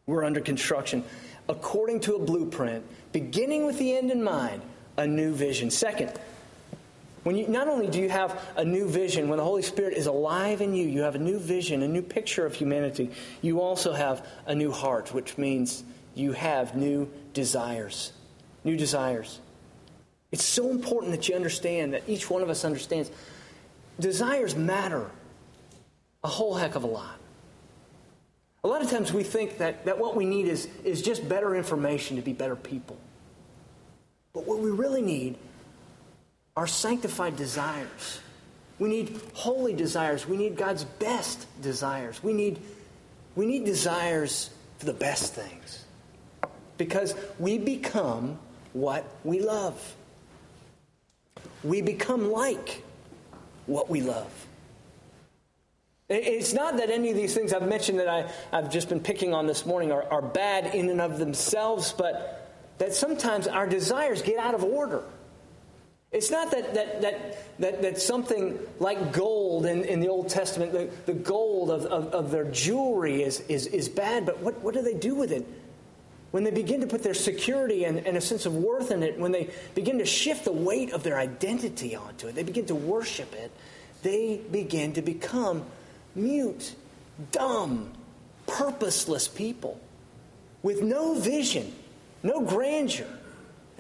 We're 0.07 0.25
under 0.25 0.41
construction 0.41 1.05
according 1.49 2.01
to 2.01 2.15
a 2.15 2.19
blueprint, 2.19 2.85
beginning 3.13 3.67
with 3.67 3.79
the 3.79 3.97
end 3.97 4.11
in 4.11 4.23
mind, 4.23 4.63
a 4.97 5.07
new 5.07 5.33
vision. 5.33 5.71
Second, 5.71 6.13
when 7.23 7.37
you, 7.37 7.49
not 7.49 7.69
only 7.69 7.87
do 7.87 7.99
you 7.99 8.09
have 8.09 8.41
a 8.57 8.65
new 8.65 8.89
vision, 8.89 9.29
when 9.29 9.37
the 9.37 9.45
Holy 9.45 9.63
Spirit 9.63 9.95
is 9.95 10.07
alive 10.07 10.61
in 10.61 10.75
you, 10.75 10.89
you 10.89 11.03
have 11.03 11.15
a 11.15 11.19
new 11.19 11.39
vision, 11.39 11.83
a 11.83 11.89
new 11.89 12.03
picture 12.03 12.47
of 12.47 12.55
humanity, 12.55 13.11
you 13.43 13.61
also 13.61 13.93
have 13.93 14.27
a 14.47 14.55
new 14.55 14.73
heart, 14.73 15.13
which 15.13 15.37
means 15.37 15.85
you 16.15 16.33
have 16.33 16.75
new 16.75 17.11
desires. 17.35 18.13
New 18.65 18.77
desires. 18.77 19.39
It's 20.33 20.45
so 20.45 20.71
important 20.71 21.13
that 21.13 21.29
you 21.29 21.35
understand, 21.35 21.93
that 21.93 22.05
each 22.07 22.31
one 22.31 22.43
of 22.43 22.49
us 22.49 22.65
understands, 22.65 23.11
desires 23.99 24.57
matter 24.57 25.11
a 26.25 26.29
whole 26.29 26.55
heck 26.55 26.75
of 26.75 26.85
a 26.85 26.87
lot. 26.87 27.17
A 28.63 28.69
lot 28.69 28.83
of 28.83 28.91
times 28.91 29.13
we 29.13 29.23
think 29.23 29.59
that, 29.59 29.87
that 29.87 29.99
what 29.99 30.17
we 30.17 30.25
need 30.25 30.47
is, 30.47 30.69
is 30.85 31.03
just 31.03 31.27
better 31.29 31.55
information 31.55 32.17
to 32.17 32.23
be 32.23 32.33
better 32.33 32.57
people. 32.57 32.99
But 34.33 34.47
what 34.47 34.59
we 34.59 34.71
really 34.71 35.03
need 35.03 35.37
are 36.61 36.67
sanctified 36.67 37.37
desires. 37.37 38.21
We 38.79 38.91
need 38.91 39.19
holy 39.33 39.73
desires. 39.73 40.29
We 40.29 40.37
need 40.37 40.57
God's 40.57 40.85
best 40.85 41.47
desires. 41.63 42.23
We 42.23 42.35
need, 42.35 42.61
we 43.35 43.47
need 43.47 43.65
desires 43.65 44.51
for 44.77 44.85
the 44.85 44.93
best 44.93 45.33
things. 45.33 45.87
Because 46.77 47.15
we 47.39 47.57
become 47.57 48.39
what 48.75 49.07
we 49.25 49.41
love. 49.41 49.97
We 51.65 51.81
become 51.81 52.31
like 52.31 52.83
what 53.65 53.89
we 53.89 54.03
love. 54.03 54.31
It's 56.11 56.53
not 56.53 56.77
that 56.77 56.91
any 56.91 57.09
of 57.09 57.17
these 57.17 57.33
things 57.33 57.55
I've 57.55 57.67
mentioned 57.67 58.01
that 58.01 58.09
I, 58.09 58.31
have 58.55 58.71
just 58.71 58.91
been 58.91 59.01
picking 59.01 59.33
on 59.33 59.47
this 59.47 59.65
morning 59.65 59.93
are, 59.93 60.05
are 60.13 60.21
bad 60.21 60.75
in 60.75 60.91
and 60.91 61.01
of 61.01 61.19
themselves, 61.19 61.95
but 61.97 62.55
that 62.77 62.93
sometimes 62.93 63.49
our 63.49 63.67
desires 63.67 64.21
get 64.21 64.39
out 64.39 64.53
of 64.53 64.63
order. 64.63 65.03
It's 66.13 66.31
not 66.31 66.51
that, 66.51 66.75
that, 66.75 67.03
that, 67.03 67.61
that, 67.61 67.83
that 67.83 68.01
something 68.01 68.59
like 68.81 69.13
gold 69.13 69.65
in, 69.65 69.85
in 69.85 70.01
the 70.01 70.09
Old 70.09 70.29
Testament, 70.29 70.73
the, 70.73 70.91
the 71.07 71.15
gold 71.15 71.71
of, 71.71 71.87
of, 71.87 72.09
of 72.09 72.31
their 72.33 72.45
jewelry 72.51 73.23
is, 73.23 73.41
is, 73.49 73.67
is 73.69 73.89
bad, 73.89 74.27
but 74.27 74.41
what, 74.41 74.61
what 74.61 74.75
do 74.75 74.83
they 74.83 74.95
do 74.95 75.15
with 75.15 75.31
it? 75.31 75.47
When 76.33 76.43
they 76.43 76.51
begin 76.51 76.81
to 76.81 76.87
put 76.89 77.03
their 77.03 77.15
security 77.15 77.85
and, 77.85 77.99
and 77.99 78.17
a 78.17 78.21
sense 78.21 78.45
of 78.45 78.57
worth 78.57 78.91
in 78.91 79.03
it, 79.05 79.19
when 79.19 79.31
they 79.31 79.51
begin 79.75 79.99
to 79.99 80.05
shift 80.05 80.45
the 80.45 80.53
weight 80.53 80.93
of 80.93 81.05
their 81.05 81.19
identity 81.19 81.95
onto 81.95 82.27
it, 82.27 82.35
they 82.35 82.43
begin 82.43 82.67
to 82.67 82.75
worship 82.75 83.33
it, 83.35 83.53
they 84.03 84.41
begin 84.51 84.93
to 84.95 85.03
become 85.03 85.65
mute, 86.17 86.75
dumb, 87.31 87.93
purposeless 88.47 89.29
people 89.29 89.81
with 90.63 90.83
no 90.83 91.15
vision, 91.15 91.73
no 92.23 92.43
grandeur. 92.43 93.07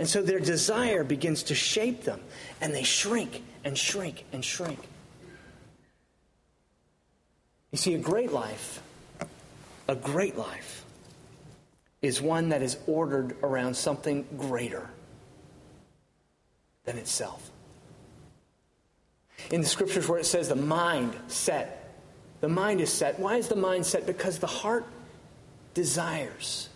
And 0.00 0.08
so 0.08 0.22
their 0.22 0.40
desire 0.40 1.04
begins 1.04 1.42
to 1.44 1.54
shape 1.54 2.04
them, 2.04 2.22
and 2.62 2.74
they 2.74 2.84
shrink 2.84 3.42
and 3.64 3.76
shrink 3.76 4.24
and 4.32 4.42
shrink. 4.42 4.78
You 7.70 7.76
see, 7.76 7.92
a 7.92 7.98
great 7.98 8.32
life, 8.32 8.82
a 9.86 9.94
great 9.94 10.38
life, 10.38 10.86
is 12.00 12.22
one 12.22 12.48
that 12.48 12.62
is 12.62 12.78
ordered 12.86 13.36
around 13.42 13.76
something 13.76 14.26
greater 14.38 14.88
than 16.86 16.96
itself. 16.96 17.50
In 19.50 19.60
the 19.60 19.66
scriptures 19.66 20.08
where 20.08 20.18
it 20.18 20.24
says 20.24 20.48
the 20.48 20.56
mind 20.56 21.14
set, 21.26 21.92
the 22.40 22.48
mind 22.48 22.80
is 22.80 22.90
set. 22.90 23.20
Why 23.20 23.36
is 23.36 23.48
the 23.48 23.54
mind 23.54 23.84
set? 23.84 24.06
Because 24.06 24.38
the 24.38 24.46
heart 24.46 24.86
desires. 25.74 26.70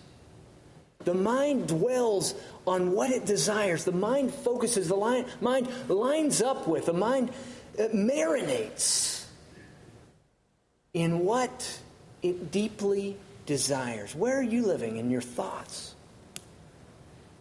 The 1.04 1.14
mind 1.14 1.68
dwells 1.68 2.34
on 2.66 2.92
what 2.92 3.10
it 3.10 3.26
desires. 3.26 3.84
The 3.84 3.92
mind 3.92 4.32
focuses, 4.32 4.88
the 4.88 4.94
line, 4.94 5.26
mind 5.40 5.68
lines 5.88 6.42
up 6.42 6.66
with, 6.66 6.86
the 6.86 6.92
mind 6.92 7.30
uh, 7.78 7.84
marinates 7.94 9.26
in 10.92 11.20
what 11.20 11.80
it 12.22 12.50
deeply 12.50 13.16
desires. 13.46 14.14
Where 14.14 14.38
are 14.38 14.42
you 14.42 14.66
living 14.66 14.96
in 14.96 15.10
your 15.10 15.20
thoughts? 15.20 15.94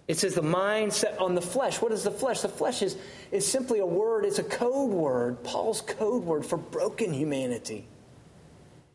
It 0.08 0.18
says 0.18 0.36
the 0.36 0.42
mind 0.42 0.92
set 0.92 1.18
on 1.20 1.34
the 1.34 1.42
flesh. 1.42 1.82
What 1.82 1.94
is 1.94 2.04
the 2.04 2.12
flesh? 2.12 2.42
The 2.42 2.50
flesh 2.50 2.82
is, 2.82 2.98
is 3.32 3.48
simply 3.48 3.80
a 3.80 3.86
word, 3.86 4.26
it's 4.26 4.40
a 4.40 4.44
code 4.44 4.92
word, 4.92 5.44
Paul's 5.44 5.82
code 5.82 6.24
word 6.24 6.46
for 6.46 6.58
broken 6.58 7.14
humanity. 7.14 7.88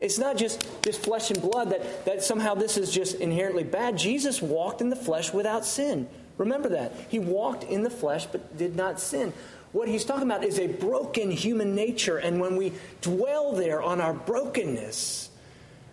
It's 0.01 0.19
not 0.19 0.37
just, 0.37 0.65
just 0.83 1.01
flesh 1.01 1.31
and 1.31 1.43
blood 1.43 1.71
that, 1.71 2.05
that 2.05 2.23
somehow 2.23 2.55
this 2.55 2.77
is 2.77 2.91
just 2.91 3.17
inherently 3.17 3.65
bad. 3.65 3.99
Jesus 3.99 4.41
walked 4.41 4.81
in 4.81 4.91
the 4.91 4.97
flesh 4.97 5.33
without 5.33 5.65
sin. 5.65 6.09
Remember 6.37 6.69
that. 6.71 6.93
He 7.09 7.19
walked 7.19 7.65
in 7.65 7.83
the 7.83 7.91
flesh 7.91 8.27
but 8.27 8.57
did 8.57 8.77
not 8.77 9.01
sin. 9.01 9.33
What 9.73 9.89
he's 9.89 10.05
talking 10.05 10.23
about 10.23 10.45
is 10.45 10.59
a 10.59 10.69
broken 10.69 11.31
human 11.31 11.75
nature. 11.75 12.17
And 12.17 12.41
when 12.41 12.57
we 12.57 12.73
dwell 13.01 13.53
there 13.53 13.83
on 13.83 14.01
our 14.01 14.15
brokenness 14.15 15.31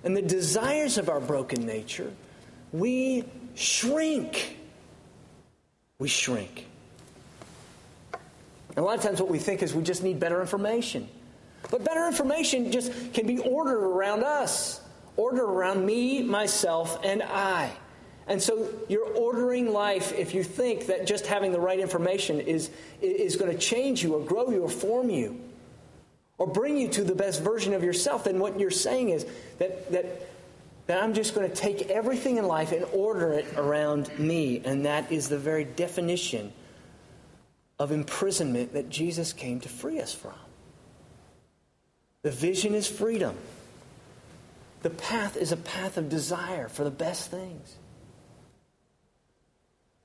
and 0.04 0.16
the 0.16 0.22
desires 0.22 0.98
of 0.98 1.10
our 1.10 1.20
broken 1.20 1.66
nature, 1.66 2.12
we 2.72 3.26
shrink. 3.56 4.58
We 5.98 6.08
shrink. 6.08 6.68
And 8.70 8.78
a 8.78 8.82
lot 8.82 8.98
of 8.98 9.04
times, 9.04 9.22
what 9.22 9.30
we 9.30 9.40
think 9.40 9.64
is 9.64 9.74
we 9.74 9.84
just 9.84 10.04
need 10.04 10.20
better 10.20 10.42
information. 10.42 11.08
But 11.70 11.84
better 11.84 12.08
information 12.08 12.72
just 12.72 13.14
can 13.14 13.28
be 13.28 13.40
ordered 13.40 13.84
around 13.84 14.24
us, 14.24 14.82
ordered 15.18 15.46
around 15.46 15.86
me, 15.86 16.22
myself, 16.24 17.00
and 17.04 17.24
I. 17.24 17.72
And 18.28 18.42
so 18.42 18.68
you're 18.88 19.06
ordering 19.06 19.72
life 19.72 20.14
if 20.14 20.34
you 20.34 20.44
think 20.44 20.88
that 20.88 21.06
just 21.06 21.28
having 21.28 21.52
the 21.52 21.60
right 21.60 21.80
information 21.80 22.40
is, 22.40 22.72
is 23.02 23.36
going 23.36 23.52
to 23.52 23.58
change 23.58 24.04
you 24.04 24.16
or 24.16 24.26
grow 24.26 24.50
you 24.50 24.64
or 24.64 24.70
form 24.70 25.10
you 25.10 25.40
or 26.38 26.48
bring 26.48 26.76
you 26.76 26.88
to 26.90 27.04
the 27.04 27.16
best 27.16 27.44
version 27.44 27.74
of 27.74 27.84
yourself, 27.84 28.24
then 28.24 28.40
what 28.40 28.60
you're 28.60 28.72
saying 28.72 29.10
is 29.10 29.26
that, 29.60 29.92
that, 29.92 30.30
that 30.88 31.04
I'm 31.04 31.14
just 31.14 31.36
going 31.36 31.50
to 31.50 31.56
take 31.56 31.90
everything 31.90 32.38
in 32.38 32.48
life 32.48 32.72
and 32.72 32.84
order 32.94 33.34
it 33.34 33.46
around 33.58 34.18
me. 34.18 34.62
And 34.66 34.86
that 34.86 35.12
is 35.12 35.30
the 35.30 35.38
very 35.38 35.64
definition 35.64 36.52
of 37.78 37.92
imprisonment 37.92 38.74
that 38.74 38.90
Jesus 38.90 39.34
came 39.34 39.60
to 39.62 39.70
free 39.70 40.02
us 40.02 40.14
from. 40.14 40.34
The 42.26 42.32
vision 42.32 42.74
is 42.74 42.88
freedom. 42.88 43.36
The 44.82 44.90
path 44.90 45.38
is 45.38 45.52
a 45.52 45.58
path 45.58 45.96
of 45.96 46.10
desire 46.10 46.68
for 46.70 46.84
the 46.84 46.90
best 46.90 47.30
things. 47.30 47.76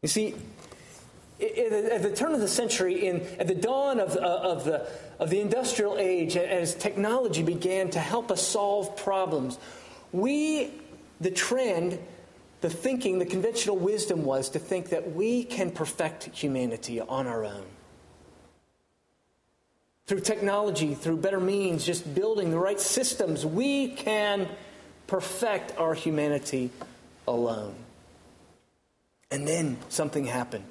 You 0.03 0.09
see, 0.09 0.35
at 1.41 2.03
the 2.03 2.13
turn 2.15 2.35
of 2.35 2.41
the 2.41 2.47
century, 2.47 3.07
in, 3.07 3.23
at 3.39 3.47
the 3.47 3.55
dawn 3.55 4.01
of, 4.01 4.19
uh, 4.19 4.21
of, 4.21 4.67
the, 4.67 4.87
of 5.19 5.31
the 5.31 5.41
industrial 5.41 5.97
age, 5.97 6.37
as 6.37 6.75
technology 6.75 7.43
began 7.43 7.89
to 7.93 7.99
help 7.99 8.31
us 8.31 8.47
solve 8.47 8.99
problems, 8.99 9.59
we, 10.13 10.73
the 11.23 11.31
trend, 11.31 11.99
the 12.61 12.69
thinking, 12.69 13.19
the 13.19 13.25
conventional 13.25 13.79
wisdom 13.79 14.27
was 14.27 14.51
to 14.51 14.59
think 14.59 14.91
that 14.91 15.15
we 15.15 15.43
can 15.43 15.71
perfect 15.71 16.25
humanity 16.25 17.01
on 17.01 17.27
our 17.27 17.47
own 17.47 17.65
through 20.11 20.19
technology, 20.19 20.93
through 20.93 21.17
better 21.17 21.39
means, 21.39 21.87
just 21.87 22.17
building 22.17 22.51
the 22.51 22.59
right 22.59 22.81
systems, 22.81 23.47
we 23.47 23.87
can 23.87 24.49
perfect 25.07 25.79
our 25.79 25.95
humanity 25.95 26.69
alone. 27.29 27.77
And 29.31 29.47
then 29.47 29.77
something 29.89 30.25
happened 30.25 30.65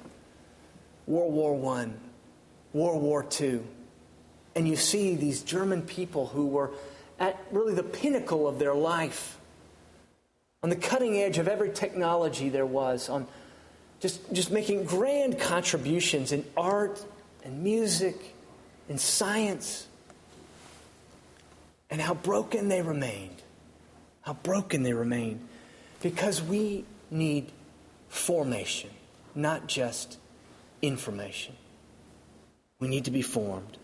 World 1.06 1.32
War 1.32 1.74
I, 1.74 1.88
World 2.74 3.00
War 3.00 3.26
II. 3.40 3.60
And 4.54 4.68
you 4.68 4.76
see 4.76 5.16
these 5.16 5.42
German 5.42 5.80
people 5.80 6.26
who 6.26 6.46
were 6.46 6.72
at 7.18 7.42
really 7.50 7.72
the 7.72 7.82
pinnacle 7.82 8.46
of 8.46 8.58
their 8.58 8.74
life, 8.74 9.38
on 10.62 10.68
the 10.68 10.76
cutting 10.76 11.16
edge 11.16 11.38
of 11.38 11.48
every 11.48 11.70
technology 11.70 12.50
there 12.50 12.66
was, 12.66 13.08
on 13.08 13.26
just, 14.00 14.20
just 14.34 14.50
making 14.50 14.84
grand 14.84 15.40
contributions 15.40 16.30
in 16.30 16.44
art 16.58 17.02
and 17.42 17.62
music 17.62 18.34
in 18.90 18.98
science, 18.98 19.86
and 21.90 22.00
how 22.00 22.12
broken 22.12 22.68
they 22.68 22.82
remained. 22.82 23.40
How 24.22 24.34
broken 24.34 24.82
they 24.82 24.92
remained. 24.92 25.46
Because 26.02 26.42
we 26.42 26.84
need 27.08 27.52
formation, 28.08 28.90
not 29.34 29.68
just 29.68 30.18
information. 30.82 31.54
We 32.80 32.88
need 32.88 33.04
to 33.04 33.12
be 33.12 33.22
formed. 33.22 33.78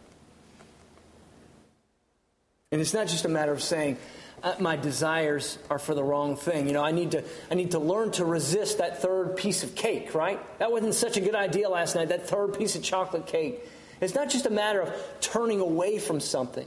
And 2.72 2.80
it's 2.80 2.92
not 2.92 3.06
just 3.06 3.24
a 3.24 3.28
matter 3.28 3.52
of 3.52 3.62
saying, 3.62 3.98
uh, 4.42 4.56
my 4.58 4.74
desires 4.74 5.58
are 5.70 5.78
for 5.78 5.94
the 5.94 6.02
wrong 6.02 6.36
thing. 6.36 6.66
You 6.66 6.72
know, 6.72 6.82
I 6.84 6.90
need 6.90 7.12
to 7.12 7.22
I 7.50 7.54
need 7.54 7.70
to 7.70 7.78
learn 7.78 8.10
to 8.12 8.24
resist 8.24 8.78
that 8.78 9.00
third 9.00 9.36
piece 9.36 9.62
of 9.62 9.76
cake, 9.76 10.14
right? 10.14 10.40
That 10.58 10.72
wasn't 10.72 10.94
such 10.94 11.16
a 11.16 11.20
good 11.20 11.36
idea 11.36 11.68
last 11.68 11.94
night, 11.94 12.08
that 12.08 12.28
third 12.28 12.58
piece 12.58 12.74
of 12.74 12.82
chocolate 12.82 13.26
cake. 13.26 13.60
It's 14.00 14.14
not 14.14 14.30
just 14.30 14.46
a 14.46 14.50
matter 14.50 14.82
of 14.82 14.94
turning 15.20 15.60
away 15.60 15.98
from 15.98 16.20
something. 16.20 16.66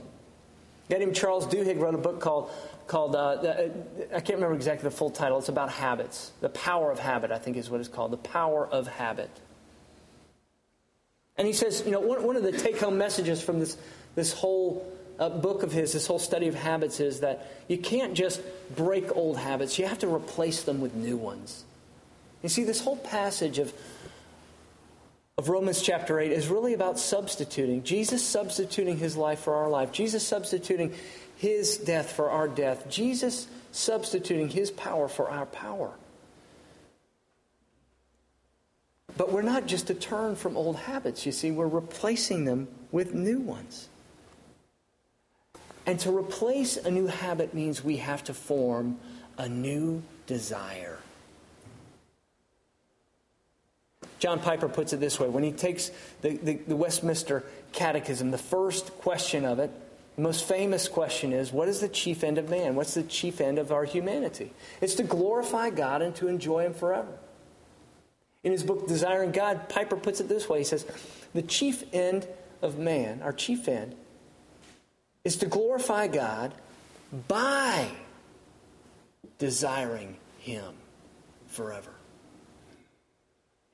A 0.88 0.92
guy 0.92 0.98
named 0.98 1.14
Charles 1.14 1.46
Duhigg 1.46 1.78
wrote 1.78 1.94
a 1.94 1.98
book 1.98 2.20
called 2.20 2.50
called 2.86 3.14
uh, 3.14 3.18
uh, 3.18 3.68
I 4.10 4.20
can't 4.20 4.34
remember 4.34 4.56
exactly 4.56 4.88
the 4.88 4.94
full 4.94 5.10
title. 5.10 5.38
It's 5.38 5.48
about 5.48 5.70
habits. 5.70 6.32
The 6.40 6.48
power 6.48 6.90
of 6.90 6.98
habit, 6.98 7.30
I 7.30 7.38
think, 7.38 7.56
is 7.56 7.70
what 7.70 7.78
it's 7.78 7.88
called. 7.88 8.10
The 8.10 8.16
power 8.16 8.66
of 8.66 8.88
habit. 8.88 9.30
And 11.36 11.46
he 11.46 11.52
says, 11.52 11.84
you 11.86 11.92
know, 11.92 12.00
one, 12.00 12.22
one 12.24 12.36
of 12.36 12.42
the 12.42 12.52
take 12.52 12.80
home 12.80 12.98
messages 12.98 13.40
from 13.40 13.60
this 13.60 13.76
this 14.16 14.32
whole 14.32 14.92
uh, 15.20 15.28
book 15.28 15.62
of 15.62 15.70
his, 15.70 15.92
this 15.92 16.06
whole 16.06 16.18
study 16.18 16.48
of 16.48 16.54
habits, 16.54 16.98
is 16.98 17.20
that 17.20 17.48
you 17.68 17.78
can't 17.78 18.14
just 18.14 18.40
break 18.74 19.14
old 19.16 19.36
habits, 19.36 19.78
you 19.78 19.86
have 19.86 19.98
to 20.00 20.12
replace 20.12 20.62
them 20.62 20.80
with 20.80 20.94
new 20.94 21.16
ones. 21.16 21.64
You 22.42 22.48
see, 22.48 22.64
this 22.64 22.80
whole 22.80 22.96
passage 22.96 23.58
of, 23.58 23.72
of 25.40 25.48
Romans 25.48 25.80
chapter 25.80 26.20
8 26.20 26.32
is 26.32 26.48
really 26.48 26.74
about 26.74 26.98
substituting. 26.98 27.82
Jesus 27.82 28.22
substituting 28.22 28.98
his 28.98 29.16
life 29.16 29.38
for 29.38 29.54
our 29.54 29.70
life, 29.70 29.90
Jesus 29.90 30.22
substituting 30.22 30.92
his 31.36 31.78
death 31.78 32.12
for 32.12 32.28
our 32.28 32.46
death, 32.46 32.90
Jesus 32.90 33.48
substituting 33.72 34.50
his 34.50 34.70
power 34.70 35.08
for 35.08 35.30
our 35.30 35.46
power. 35.46 35.92
But 39.16 39.32
we're 39.32 39.40
not 39.40 39.66
just 39.66 39.86
to 39.86 39.94
turn 39.94 40.36
from 40.36 40.58
old 40.58 40.76
habits, 40.76 41.24
you 41.24 41.32
see, 41.32 41.50
we're 41.50 41.66
replacing 41.66 42.44
them 42.44 42.68
with 42.92 43.14
new 43.14 43.38
ones. 43.38 43.88
And 45.86 45.98
to 46.00 46.14
replace 46.14 46.76
a 46.76 46.90
new 46.90 47.06
habit 47.06 47.54
means 47.54 47.82
we 47.82 47.96
have 47.96 48.22
to 48.24 48.34
form 48.34 48.98
a 49.38 49.48
new 49.48 50.02
desire. 50.26 50.98
John 54.20 54.38
Piper 54.38 54.68
puts 54.68 54.92
it 54.92 55.00
this 55.00 55.18
way 55.18 55.28
when 55.28 55.42
he 55.42 55.50
takes 55.50 55.90
the, 56.20 56.36
the, 56.36 56.54
the, 56.54 56.76
Westminster 56.76 57.42
Catechism, 57.72 58.30
the 58.30 58.38
first 58.38 58.92
question 58.98 59.46
of 59.46 59.58
it, 59.58 59.70
the 60.16 60.22
most 60.22 60.46
famous 60.46 60.88
question 60.88 61.32
is 61.32 61.52
What 61.52 61.68
is 61.68 61.80
the 61.80 61.88
chief 61.88 62.22
end 62.22 62.36
of 62.36 62.50
man? 62.50 62.74
What's 62.74 62.94
the 62.94 63.02
chief 63.02 63.40
end 63.40 63.58
of 63.58 63.72
our 63.72 63.84
humanity? 63.84 64.52
It's 64.82 64.94
to 64.96 65.02
glorify 65.02 65.70
God 65.70 66.02
and 66.02 66.14
to 66.16 66.28
enjoy 66.28 66.66
Him 66.66 66.74
forever. 66.74 67.18
In 68.44 68.52
his 68.52 68.62
book, 68.62 68.86
Desiring 68.86 69.32
God, 69.32 69.68
Piper 69.70 69.96
puts 69.96 70.20
it 70.20 70.28
this 70.28 70.48
way 70.48 70.58
He 70.58 70.64
says, 70.64 70.84
The 71.32 71.42
chief 71.42 71.82
end 71.94 72.28
of 72.60 72.78
man, 72.78 73.22
our 73.22 73.32
chief 73.32 73.68
end, 73.68 73.96
is 75.24 75.36
to 75.36 75.46
glorify 75.46 76.08
God 76.08 76.52
by 77.26 77.88
desiring 79.38 80.18
Him 80.38 80.74
forever. 81.48 81.92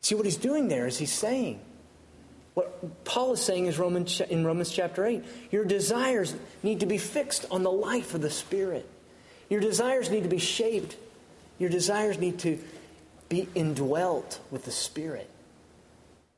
See, 0.07 0.15
what 0.15 0.25
he's 0.25 0.37
doing 0.37 0.69
there 0.69 0.87
is 0.87 0.97
he's 0.99 1.13
saying, 1.13 1.59
what 2.55 3.05
Paul 3.05 3.33
is 3.33 3.43
saying 3.43 3.67
is 3.67 3.77
Romans, 3.77 4.21
in 4.21 4.47
Romans 4.47 4.71
chapter 4.71 5.05
8 5.05 5.25
your 5.51 5.65
desires 5.65 6.33
need 6.63 6.79
to 6.79 6.87
be 6.87 6.97
fixed 6.97 7.45
on 7.51 7.65
the 7.65 7.73
life 7.73 8.15
of 8.15 8.21
the 8.21 8.31
Spirit. 8.31 8.89
Your 9.51 9.61
desires 9.61 10.09
need 10.09 10.23
to 10.23 10.29
be 10.29 10.39
shaped. 10.39 10.97
Your 11.59 11.71
desires 11.71 12.19
need 12.21 12.39
to 12.39 12.57
be 13.29 13.49
indwelt 13.57 14.39
with 14.53 14.65
the 14.65 14.71
Spirit 14.71 15.29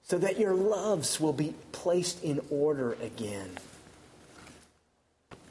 so 0.01 0.17
that 0.17 0.39
your 0.39 0.55
loves 0.55 1.21
will 1.21 1.35
be 1.35 1.53
placed 1.73 2.25
in 2.25 2.41
order 2.49 2.95
again. 3.03 3.51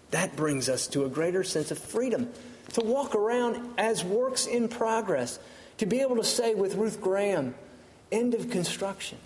That 0.09 0.35
brings 0.35 0.69
us 0.69 0.87
to 0.87 1.05
a 1.05 1.07
greater 1.07 1.43
sense 1.43 1.69
of 1.69 1.77
freedom 1.77 2.31
to 2.73 2.81
walk 2.81 3.13
around 3.13 3.75
as 3.77 4.03
works 4.03 4.47
in 4.47 4.69
progress, 4.69 5.37
to 5.77 5.85
be 5.85 6.01
able 6.01 6.15
to 6.15 6.23
say 6.23 6.55
with 6.55 6.73
Ruth 6.73 6.99
Graham, 6.99 7.53
end 8.11 8.33
of 8.33 8.49
construction, 8.49 9.17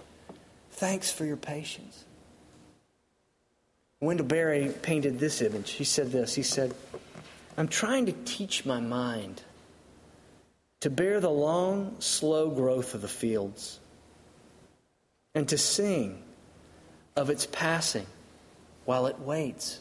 thanks 0.72 1.12
for 1.12 1.26
your 1.26 1.38
patience. 1.38 2.06
Wendell 4.00 4.26
Berry 4.26 4.74
painted 4.82 5.20
this 5.20 5.41
image. 5.41 5.72
He 5.72 5.84
said 5.84 6.12
this 6.12 6.34
He 6.36 6.44
said, 6.44 6.74
I'm 7.58 7.67
trying 7.67 8.08
to 8.08 8.13
teach 8.26 8.65
my 8.65 8.80
mind 8.80 9.41
to 10.80 10.89
bear 10.89 11.20
the 11.20 11.30
long, 11.30 11.96
slow 12.00 12.50
growth 12.50 12.96
of 12.96 13.02
the 13.02 13.08
fields 13.08 13.80
and 15.36 15.48
to 15.50 15.58
sing 15.58 16.22
of 17.15 17.30
its 17.30 17.46
passing 17.46 18.08
while 18.86 19.06
it 19.08 19.20
waits. 19.20 19.80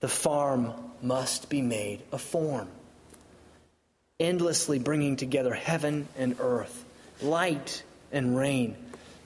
The 0.00 0.08
farm 0.08 0.72
must 1.02 1.48
be 1.48 1.62
made 1.62 2.02
a 2.12 2.18
form, 2.18 2.68
endlessly 4.18 4.78
bringing 4.78 5.16
together 5.16 5.54
heaven 5.54 6.08
and 6.16 6.36
earth, 6.40 6.84
light 7.22 7.82
and 8.12 8.36
rain, 8.36 8.76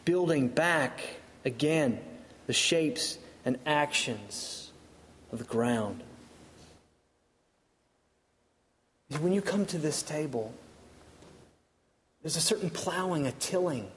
building 0.04 0.48
back 0.48 1.00
again 1.44 2.00
the 2.46 2.52
shapes 2.52 3.18
and 3.44 3.58
actions 3.66 4.70
of 5.32 5.38
the 5.38 5.44
ground. 5.44 6.02
When 9.20 9.32
you 9.32 9.42
come 9.42 9.66
to 9.66 9.78
this 9.78 10.02
table, 10.02 10.52
there's 12.22 12.36
a 12.36 12.40
certain 12.40 12.70
plowing, 12.70 13.26
a 13.26 13.32
tilling 13.32 13.90